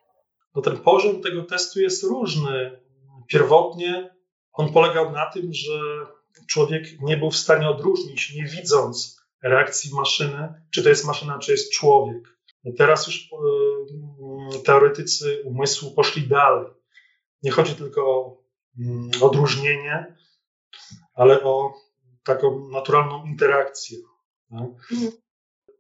[0.56, 2.82] No ten poziom tego testu jest różny.
[3.28, 4.16] Pierwotnie
[4.54, 5.80] on polegał na tym, że
[6.48, 11.52] człowiek nie był w stanie odróżnić, nie widząc reakcji maszyny, czy to jest maszyna, czy
[11.52, 12.38] jest człowiek.
[12.78, 13.30] Teraz już
[14.66, 16.66] teoretycy umysłu poszli dalej.
[17.44, 18.44] Nie chodzi tylko o
[18.80, 20.16] mm, odróżnienie,
[21.14, 21.74] ale o
[22.24, 23.98] taką naturalną interakcję.
[24.52, 24.74] Mhm.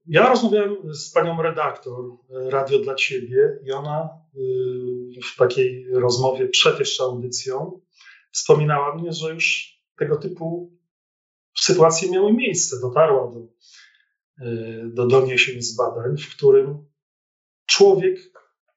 [0.05, 6.47] Ja rozmawiałem z panią redaktor e, Radio dla Ciebie i ona y, w takiej rozmowie
[6.47, 7.81] przed jeszcze audycją
[8.31, 10.77] wspominała mnie, że już tego typu
[11.57, 12.79] sytuacje miały miejsce.
[12.81, 13.39] Dotarła do,
[14.45, 16.85] y, do doniesień z badań, w którym
[17.65, 18.19] człowiek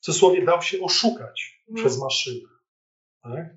[0.01, 1.87] w cudzysłowie dał się oszukać mhm.
[1.87, 2.49] przez maszynę.
[3.23, 3.57] Tak?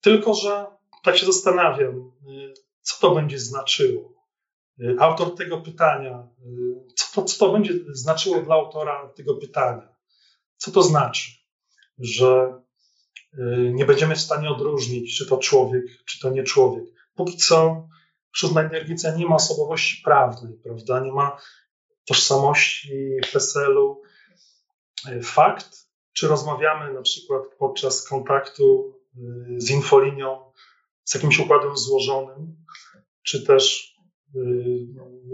[0.00, 0.66] Tylko, że
[1.02, 2.12] tak się zastanawiam,
[2.82, 4.12] co to będzie znaczyło.
[4.80, 9.88] Y, autor tego pytania, y, co to, co to będzie znaczyło dla autora tego pytania?
[10.56, 11.30] Co to znaczy,
[11.98, 12.60] że
[13.34, 16.84] y, nie będziemy w stanie odróżnić, czy to człowiek, czy to nie człowiek.
[17.14, 17.88] Póki co
[18.32, 21.00] sztuczna inteligencja nie ma osobowości prawnej, prawda?
[21.00, 21.36] Nie ma
[22.04, 24.02] tożsamości, PESEL-u.
[25.22, 25.68] Fakt,
[26.12, 28.94] czy rozmawiamy na przykład podczas kontaktu
[29.56, 30.52] z infolinią
[31.04, 32.64] z jakimś układem złożonym,
[33.22, 33.94] czy też
[34.36, 34.86] y,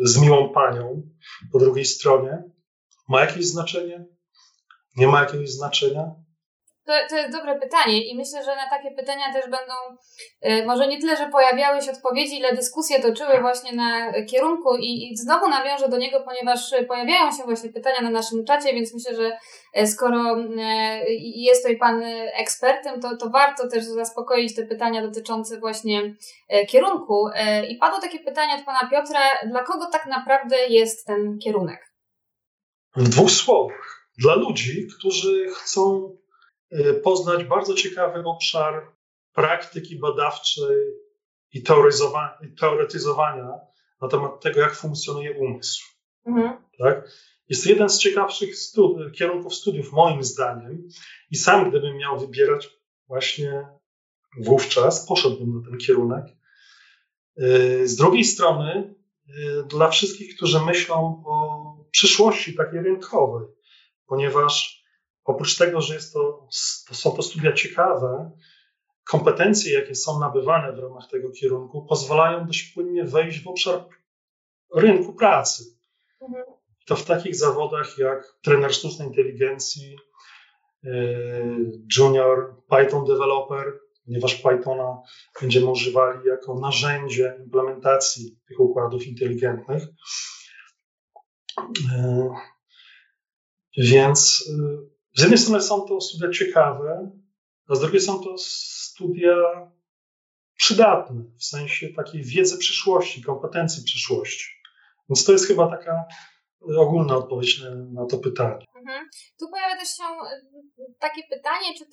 [0.02, 1.10] z miłą panią
[1.52, 2.42] po drugiej stronie,
[3.08, 4.06] ma jakieś znaczenie?
[4.96, 6.14] Nie ma jakiegoś znaczenia?
[6.88, 9.74] To, to jest dobre pytanie i myślę, że na takie pytania też będą
[10.46, 15.12] y, może nie tyle, że pojawiały się odpowiedzi, ile dyskusje toczyły właśnie na kierunku i,
[15.12, 19.14] i znowu nawiążę do niego, ponieważ pojawiają się właśnie pytania na naszym czacie, więc myślę,
[19.14, 19.38] że
[19.74, 22.02] e, skoro e, jest tutaj Pan
[22.34, 26.16] ekspertem, to, to warto też zaspokoić te pytania dotyczące właśnie
[26.48, 27.28] e, kierunku.
[27.68, 31.94] I padło takie pytanie od Pana Piotra, dla kogo tak naprawdę jest ten kierunek?
[32.96, 34.08] W dwóch słowach.
[34.18, 36.10] Dla ludzi, którzy chcą
[37.02, 38.92] poznać bardzo ciekawy obszar
[39.32, 40.76] praktyki badawczej
[41.52, 41.62] i
[42.60, 43.48] teoretyzowania
[44.00, 45.82] na temat tego, jak funkcjonuje umysł.
[46.26, 46.56] Mhm.
[46.78, 47.08] Tak?
[47.48, 50.88] Jest to jeden z ciekawszych studi kierunków studiów, moim zdaniem,
[51.30, 52.68] i sam, gdybym miał wybierać,
[53.08, 53.68] właśnie
[54.40, 56.24] wówczas poszedłbym na ten kierunek.
[57.42, 58.94] Y, z drugiej strony,
[59.28, 61.58] y, dla wszystkich, którzy myślą o
[61.90, 63.46] przyszłości takiej rynkowej,
[64.06, 64.77] ponieważ
[65.28, 66.48] Oprócz tego, że jest to,
[66.88, 68.30] to, są to studia ciekawe,
[69.04, 73.84] kompetencje, jakie są nabywane w ramach tego kierunku, pozwalają dość płynnie wejść w obszar
[74.74, 75.64] rynku pracy.
[76.20, 76.44] Mhm.
[76.86, 79.96] To w takich zawodach jak trener sztucznej inteligencji,
[80.84, 80.90] e,
[81.96, 85.02] junior Python developer, ponieważ Pythona
[85.40, 89.82] będziemy używali jako narzędzie implementacji tych układów inteligentnych.
[91.92, 92.30] E,
[93.76, 97.10] więc e, z jednej strony są to studia ciekawe,
[97.68, 99.36] a z drugiej są to studia
[100.56, 104.46] przydatne, w sensie takiej wiedzy przyszłości, kompetencji przyszłości.
[105.08, 106.04] Więc to jest chyba taka
[106.78, 107.60] ogólna odpowiedź
[107.92, 108.64] na, to pytanie.
[108.76, 109.08] Mhm.
[109.40, 111.84] Tu pojawia też się y, takie pytanie, czy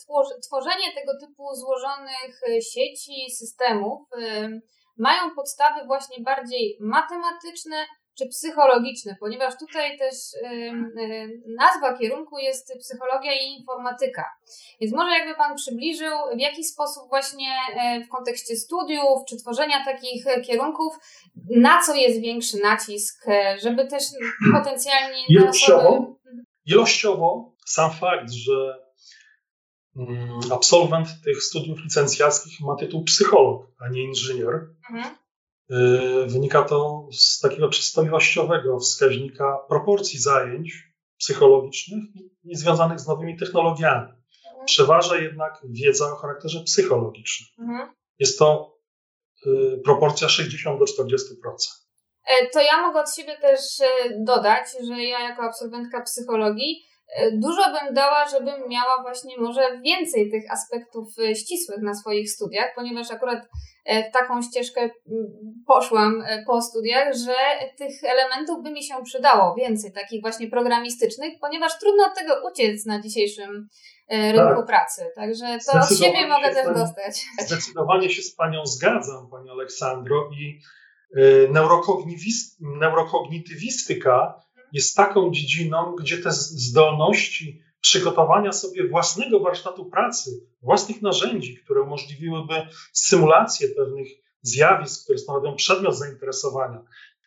[0.47, 4.61] tworzenie tego typu złożonych y, sieci, systemów y,
[4.97, 7.85] mają podstawy właśnie bardziej matematyczne,
[8.17, 10.15] czy psychologiczne, ponieważ tutaj też
[11.57, 14.23] nazwa kierunku jest psychologia i informatyka.
[14.81, 19.85] Więc może jakby Pan przybliżył, w jaki sposób właśnie e, w kontekście studiów czy tworzenia
[19.85, 20.93] takich kierunków,
[21.49, 24.03] na co jest większy nacisk, e, żeby też
[24.53, 25.25] potencjalnie...
[25.29, 26.15] Ilościowo,
[26.65, 28.77] ilościowo sam fakt, że
[29.95, 34.53] mm, absolwent tych studiów licencjackich ma tytuł psycholog, a nie inżynier,
[34.89, 35.24] mhm
[36.27, 42.03] wynika to z takiego czysto ilościowego wskaźnika proporcji zajęć psychologicznych
[42.43, 44.13] i związanych z nowymi technologiami.
[44.65, 47.69] Przeważa jednak wiedza o charakterze psychologicznym.
[47.69, 47.93] Mhm.
[48.19, 48.77] Jest to
[49.47, 51.15] y, proporcja 60 do 40%.
[52.25, 53.85] E, to ja mogę od siebie też e,
[54.23, 56.85] dodać, że ja jako absolwentka psychologii
[57.33, 63.11] dużo bym dała, żebym miała właśnie może więcej tych aspektów ścisłych na swoich studiach, ponieważ
[63.11, 63.47] akurat
[64.09, 64.89] w taką ścieżkę
[65.67, 67.35] poszłam e, po studiach, że
[67.77, 72.85] tych elementów by mi się przydało więcej, takich właśnie programistycznych, ponieważ trudno od tego uciec
[72.85, 73.67] na dzisiejszym
[74.07, 74.65] e, rynku tak.
[74.65, 75.11] pracy.
[75.15, 77.25] Także to od siebie mogę też pani, dostać.
[77.39, 80.59] Zdecydowanie się z Panią zgadzam, Pani Aleksandro, i
[81.17, 81.21] e,
[82.79, 84.44] neurokognitywistyka
[84.75, 92.67] jest taką dziedziną, gdzie te zdolności przygotowania sobie własnego warsztatu pracy, własnych narzędzi, które umożliwiłyby
[92.93, 94.07] symulację pewnych
[94.41, 96.81] zjawisk, które stanowią przedmiot zainteresowania.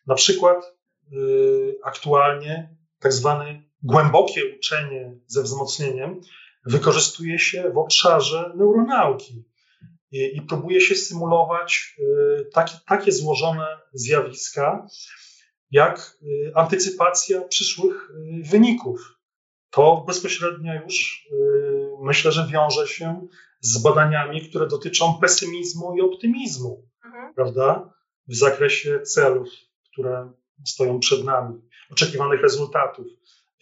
[0.07, 0.77] Na przykład
[1.11, 6.21] yy, aktualnie tak zwane głębokie uczenie ze wzmocnieniem
[6.67, 9.45] wykorzystuje się w obszarze neuronauki
[10.11, 11.97] i, próbuje się symulować
[12.53, 14.87] takie, takie złożone zjawiska,
[15.71, 19.19] jak yy, antycypacja przyszłych yy, wyników.
[19.71, 23.27] To bezpośrednio już yy, myślę, że wiąże się
[23.61, 26.89] z badaniami, które dotyczą pesymizmu i optymizmu
[27.35, 27.95] prawda,
[28.29, 29.49] w zakresie celów,
[29.93, 30.33] które
[30.67, 31.61] stoją przed nami,
[31.91, 33.07] oczekiwanych rezultatów.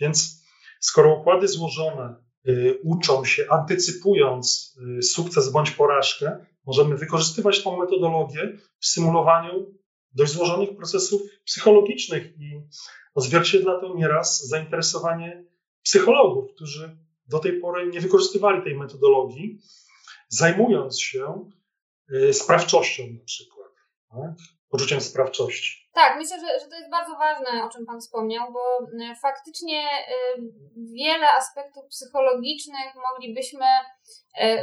[0.01, 0.43] Więc
[0.81, 2.17] skoro układy złożone
[2.49, 9.75] y, uczą się, antycypując y, sukces bądź porażkę, możemy wykorzystywać tą metodologię w symulowaniu
[10.17, 12.61] dość złożonych procesów psychologicznych i
[13.15, 15.45] odzwierciedla to nieraz zainteresowanie
[15.83, 16.99] psychologów, którzy
[17.29, 19.61] do tej pory nie wykorzystywali tej metodologii,
[20.29, 21.51] zajmując się
[22.11, 23.57] y, sprawczością na przykład
[24.11, 24.56] tak?
[24.71, 25.87] Poczuciem sprawczości.
[25.93, 28.61] Tak, myślę, że, że to jest bardzo ważne, o czym Pan wspomniał, bo
[29.05, 30.13] e, faktycznie e,
[30.77, 33.67] wiele aspektów psychologicznych moglibyśmy
[34.39, 34.63] e,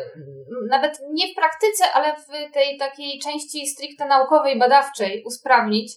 [0.70, 5.94] nawet nie w praktyce, ale w tej takiej części stricte naukowej, badawczej usprawnić,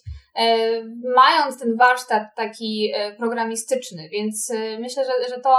[1.14, 4.08] mając ten warsztat taki programistyczny.
[4.08, 5.56] Więc myślę, że, że to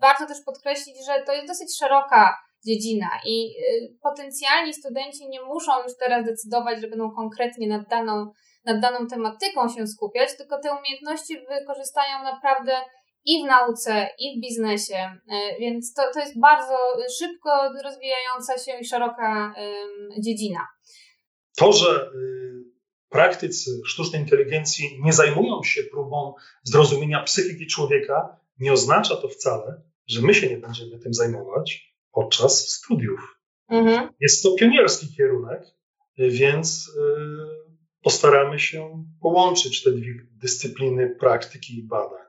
[0.00, 3.10] warto też podkreślić, że to jest dosyć szeroka dziedzina.
[3.26, 8.32] I y, potencjalni studenci nie muszą już teraz decydować, że będą konkretnie nad daną,
[8.64, 12.72] nad daną tematyką się skupiać, tylko te umiejętności wykorzystają naprawdę
[13.24, 16.76] i w nauce, i w biznesie, y, więc to, to jest bardzo
[17.18, 17.50] szybko
[17.84, 19.54] rozwijająca się i szeroka
[20.18, 20.66] dziedzina.
[21.56, 22.50] To, że y,
[23.08, 30.22] praktycy sztucznej inteligencji nie zajmują się próbą zrozumienia psychiki człowieka, nie oznacza to wcale, że
[30.22, 33.40] my się nie będziemy tym zajmować, podczas studiów.
[33.68, 34.08] Mhm.
[34.20, 35.62] Jest to pionierski kierunek,
[36.18, 37.70] więc y,
[38.02, 42.20] postaramy się połączyć te dwie dyscypliny praktyki i badań.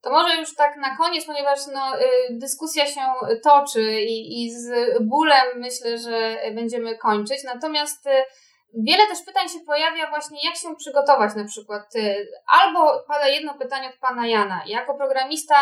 [0.00, 3.00] To może już tak na koniec, ponieważ no, y, dyskusja się
[3.42, 4.68] toczy i, i z
[5.02, 7.44] bólem myślę, że będziemy kończyć.
[7.44, 8.10] Natomiast y,
[8.74, 11.92] wiele też pytań się pojawia właśnie, jak się przygotować na przykład.
[12.46, 14.62] Albo pada jedno pytanie od pana Jana.
[14.66, 15.54] Jako programista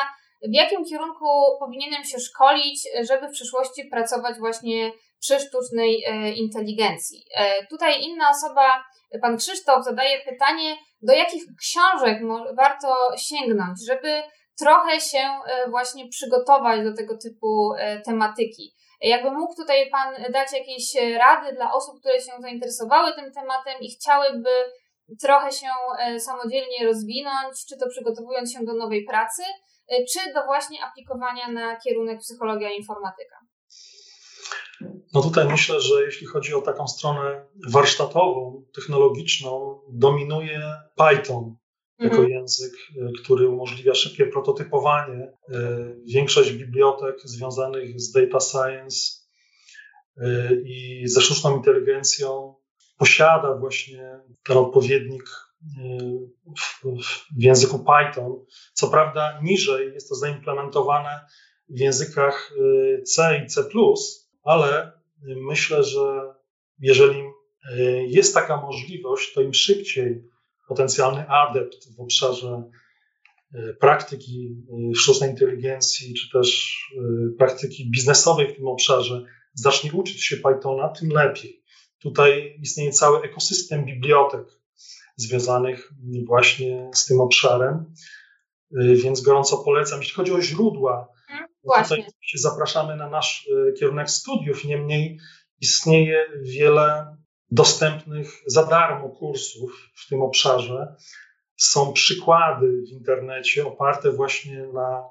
[0.51, 1.27] w jakim kierunku
[1.61, 7.25] powinienem się szkolić, żeby w przyszłości pracować właśnie przy sztucznej e, inteligencji.
[7.37, 8.85] E, tutaj inna osoba,
[9.23, 12.19] pan Krzysztof, zadaje pytanie, do jakich książek
[12.57, 14.23] warto sięgnąć, żeby
[14.59, 17.73] trochę się e, właśnie przygotować do tego typu
[18.05, 18.75] tematyki.
[19.01, 23.91] Jakby mógł tutaj Pan dać jakieś rady dla osób, które się zainteresowały tym tematem i
[23.91, 24.51] chciałyby
[25.23, 25.67] trochę się
[26.19, 29.43] samodzielnie rozwinąć, czy to przygotowując się do nowej pracy,
[29.89, 33.37] czy do właśnie aplikowania na kierunek psychologia i informatyka?
[35.15, 41.57] No tutaj myślę, że jeśli chodzi o taką stronę warsztatową, technologiczną, dominuje Python
[41.99, 42.31] jako mhm.
[42.31, 45.33] język, y, który umożliwia szybkie prototypowanie.
[45.49, 45.55] Y,
[46.07, 49.25] większość bibliotek związanych z data science
[50.65, 52.55] i ze sztuczną inteligencją
[52.99, 55.25] posiada właśnie ten odpowiednik
[57.37, 58.45] w języku Python.
[58.73, 61.21] Co prawda niżej jest to zaimplementowane
[61.69, 62.53] w językach
[63.05, 63.69] C i C,
[64.43, 64.93] ale
[65.25, 66.35] myślę, że
[66.79, 67.23] jeżeli
[68.07, 70.25] jest taka możliwość, to im szybciej
[70.69, 72.63] potencjalny adept w obszarze
[73.55, 74.57] e, praktyki
[74.97, 76.79] sztucznej inteligencji, czy też
[77.39, 81.63] praktyki biznesowej w tym obszarze zacznie uczyć się Pythona, tym lepiej.
[81.99, 84.47] Tutaj istnieje cały ekosystem bibliotek
[85.17, 85.93] związanych
[86.27, 87.95] właśnie z tym obszarem,
[88.71, 89.99] więc gorąco polecam.
[89.99, 91.15] Jeśli chodzi o źródła,
[91.65, 92.07] Właśnie.
[92.35, 93.49] zapraszamy na nasz
[93.79, 95.19] kierunek studiów, niemniej
[95.61, 97.17] istnieje wiele
[97.51, 100.97] dostępnych za darmo kursów w tym obszarze.
[101.57, 105.03] Są przykłady w internecie oparte właśnie na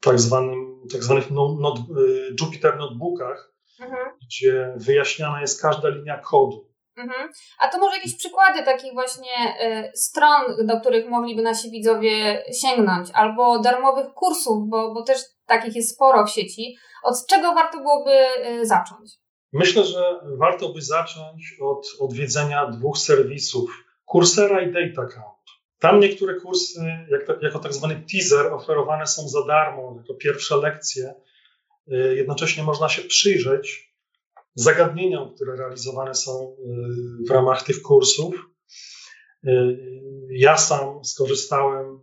[0.00, 4.16] tak, zwanym, tak zwanych no, not, y, Jupyter Notebookach, mhm.
[4.26, 6.69] gdzie wyjaśniana jest każda linia kodu.
[7.00, 7.28] Mhm.
[7.58, 13.08] A to może jakieś przykłady takich właśnie y, stron, do których mogliby nasi widzowie sięgnąć,
[13.14, 16.76] albo darmowych kursów, bo, bo też takich jest sporo w sieci.
[17.02, 18.12] Od czego warto byłoby
[18.46, 19.10] y, zacząć?
[19.52, 25.40] Myślę, że warto by zacząć od odwiedzenia dwóch serwisów, Coursera i DataCamp.
[25.78, 26.80] Tam niektóre kursy,
[27.10, 31.14] jak jako tak zwany teaser, oferowane są za darmo, jako pierwsze lekcje.
[31.88, 33.89] Y, jednocześnie można się przyjrzeć
[34.54, 36.56] zagadnieniom, które realizowane są
[37.22, 38.34] y, w ramach tych kursów.
[39.44, 39.50] Y,
[40.30, 42.00] ja sam skorzystałem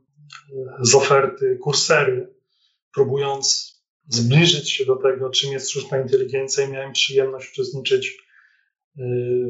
[0.81, 2.33] z oferty kursery,
[2.93, 3.77] próbując
[4.07, 9.03] zbliżyć się do tego, czym jest sztuczna inteligencja i miałem przyjemność uczestniczyć y,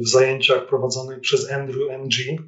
[0.06, 2.42] w zajęciach prowadzonych przez Andrew Ng,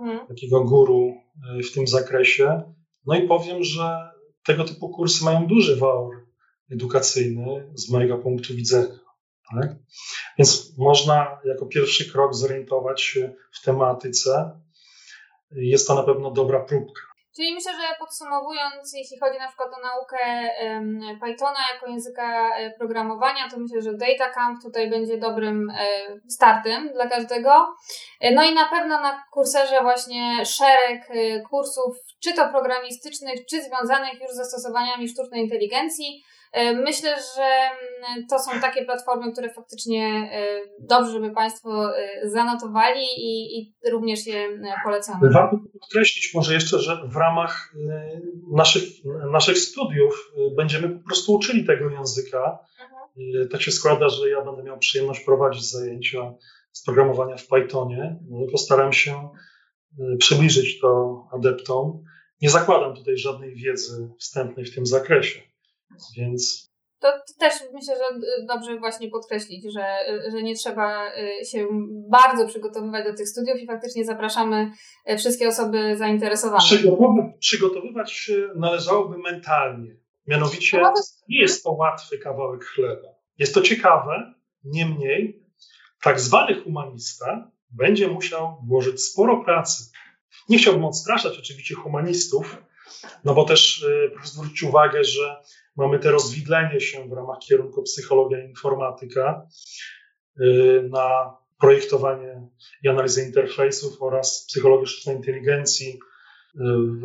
[0.00, 0.26] mhm.
[0.28, 1.14] takiego guru
[1.58, 2.62] y, w tym zakresie.
[3.06, 4.10] No i powiem, że
[4.44, 6.26] tego typu kursy mają duży walor
[6.70, 9.05] edukacyjny z mojego punktu widzenia.
[9.54, 9.70] Tak?
[10.38, 14.60] Więc można jako pierwszy krok zorientować się w tematyce.
[15.50, 17.00] Jest to na pewno dobra próbka.
[17.36, 20.18] Czyli myślę, że podsumowując, jeśli chodzi na przykład o naukę
[21.20, 25.86] Pythona jako języka e, programowania, to myślę, że Data Camp tutaj będzie dobrym e,
[26.28, 27.74] startem dla każdego.
[28.20, 31.08] E, no i na pewno na kurserze właśnie szereg
[31.50, 36.22] kursów, czy to programistycznych, czy związanych już z zastosowaniami sztucznej inteligencji.
[36.56, 40.46] E, myślę, że mm, to są takie platformy, które faktycznie e,
[40.80, 44.48] dobrze, żeby Państwo e, zanotowali i, i również je
[44.84, 45.30] polecamy.
[45.30, 47.74] Warto podkreślić może jeszcze, że w ramach
[48.52, 48.82] naszych,
[49.32, 52.58] naszych studiów będziemy po prostu uczyli tego języka.
[52.80, 53.48] Mhm.
[53.48, 56.34] Tak się składa, że ja będę miał przyjemność prowadzić zajęcia
[56.72, 58.16] z programowania w Pythonie.
[58.30, 59.28] No postaram się
[60.18, 62.02] przybliżyć to adeptom.
[62.42, 65.45] Nie zakładam tutaj żadnej wiedzy wstępnej w tym zakresie.
[66.16, 66.70] Więc
[67.00, 69.86] to też myślę, że dobrze właśnie podkreślić, że,
[70.30, 71.68] że nie trzeba y, się
[72.10, 74.70] bardzo przygotowywać do tych studiów i faktycznie zapraszamy
[75.10, 76.64] y, wszystkie osoby zainteresowane.
[76.64, 79.96] Przygotowywać, przygotowywać się należałoby mentalnie.
[80.26, 80.94] Mianowicie no,
[81.28, 83.08] nie jest to łatwy kawałek chleba.
[83.38, 84.34] Jest to ciekawe,
[84.64, 85.46] niemniej
[86.02, 89.84] tak zwany humanista będzie musiał włożyć sporo pracy.
[90.48, 92.56] Nie chciałbym odstraszać oczywiście humanistów,
[93.24, 95.42] no bo też y, proszę zwrócić uwagę, że
[95.76, 99.46] mamy te rozwidlenie się w ramach kierunku psychologia i informatyka
[100.40, 102.48] y, na projektowanie
[102.82, 106.00] i analizę interfejsów oraz psychologię sztucznej inteligencji.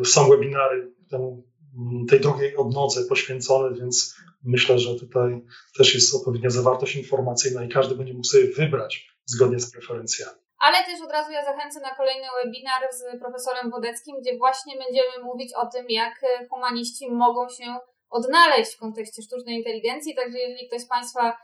[0.00, 1.44] Y, są webinary temu,
[1.78, 5.42] mm, tej drugiej odnodze poświęcone, więc myślę, że tutaj
[5.78, 10.42] też jest odpowiednia zawartość informacyjna i każdy będzie mógł sobie wybrać zgodnie z preferencjami.
[10.58, 15.24] Ale też od razu ja zachęcę na kolejny webinar z profesorem Wodeckim, gdzie właśnie będziemy
[15.24, 16.20] mówić o tym, jak
[16.50, 17.64] humaniści mogą się
[18.12, 20.14] odnaleźć w kontekście sztucznej inteligencji.
[20.14, 21.36] Także jeżeli ktoś z Państwa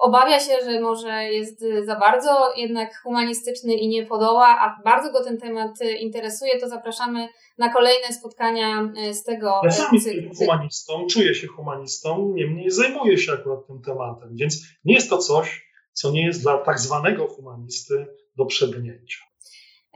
[0.00, 5.24] obawia się, że może jest za bardzo jednak humanistyczny i nie podoła, a bardzo go
[5.24, 5.70] ten temat
[6.00, 7.28] interesuje, to zapraszamy
[7.58, 13.18] na kolejne spotkania e, z tego Ja sam jestem humanistą, czuję się humanistą, niemniej zajmuję
[13.18, 17.26] się akurat tym tematem, więc nie jest to coś, co nie jest dla tak zwanego
[17.26, 19.18] humanisty do przebrnięcia.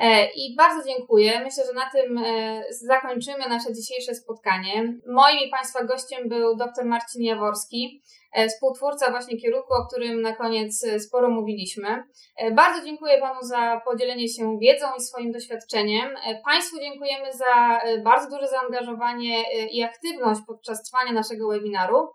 [0.00, 1.40] E, I bardzo dziękuję.
[1.44, 4.98] Myślę, że na tym e, zakończymy nasze dzisiejsze spotkanie.
[5.06, 10.36] Moim i Państwa gościem był dr Marcin Jaworski, e, współtwórca właśnie kierunku, o którym na
[10.36, 12.04] koniec sporo mówiliśmy.
[12.52, 16.14] Bardzo dziękuję Panu za podzielenie się wiedzą i swoim doświadczeniem.
[16.44, 22.08] Państwu dziękujemy za bardzo duże zaangażowanie i aktywność podczas trwania naszego webinaru.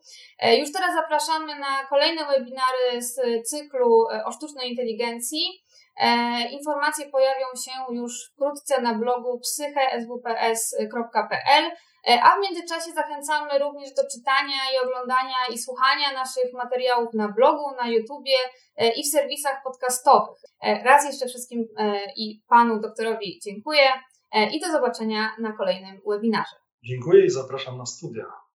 [0.60, 3.20] Już teraz zapraszamy na kolejne webinary z
[3.50, 5.65] cyklu o sztucznej inteligencji.
[6.52, 11.72] Informacje pojawią się już wkrótce na blogu psycheswps.pl,
[12.24, 17.76] a w międzyczasie zachęcamy również do czytania i oglądania i słuchania naszych materiałów na blogu,
[17.76, 18.36] na YouTubie
[18.96, 20.40] i w serwisach podcastowych.
[20.84, 21.68] Raz jeszcze wszystkim
[22.18, 23.88] i panu doktorowi dziękuję
[24.52, 26.56] i do zobaczenia na kolejnym webinarze.
[26.84, 28.26] Dziękuję i zapraszam na studia.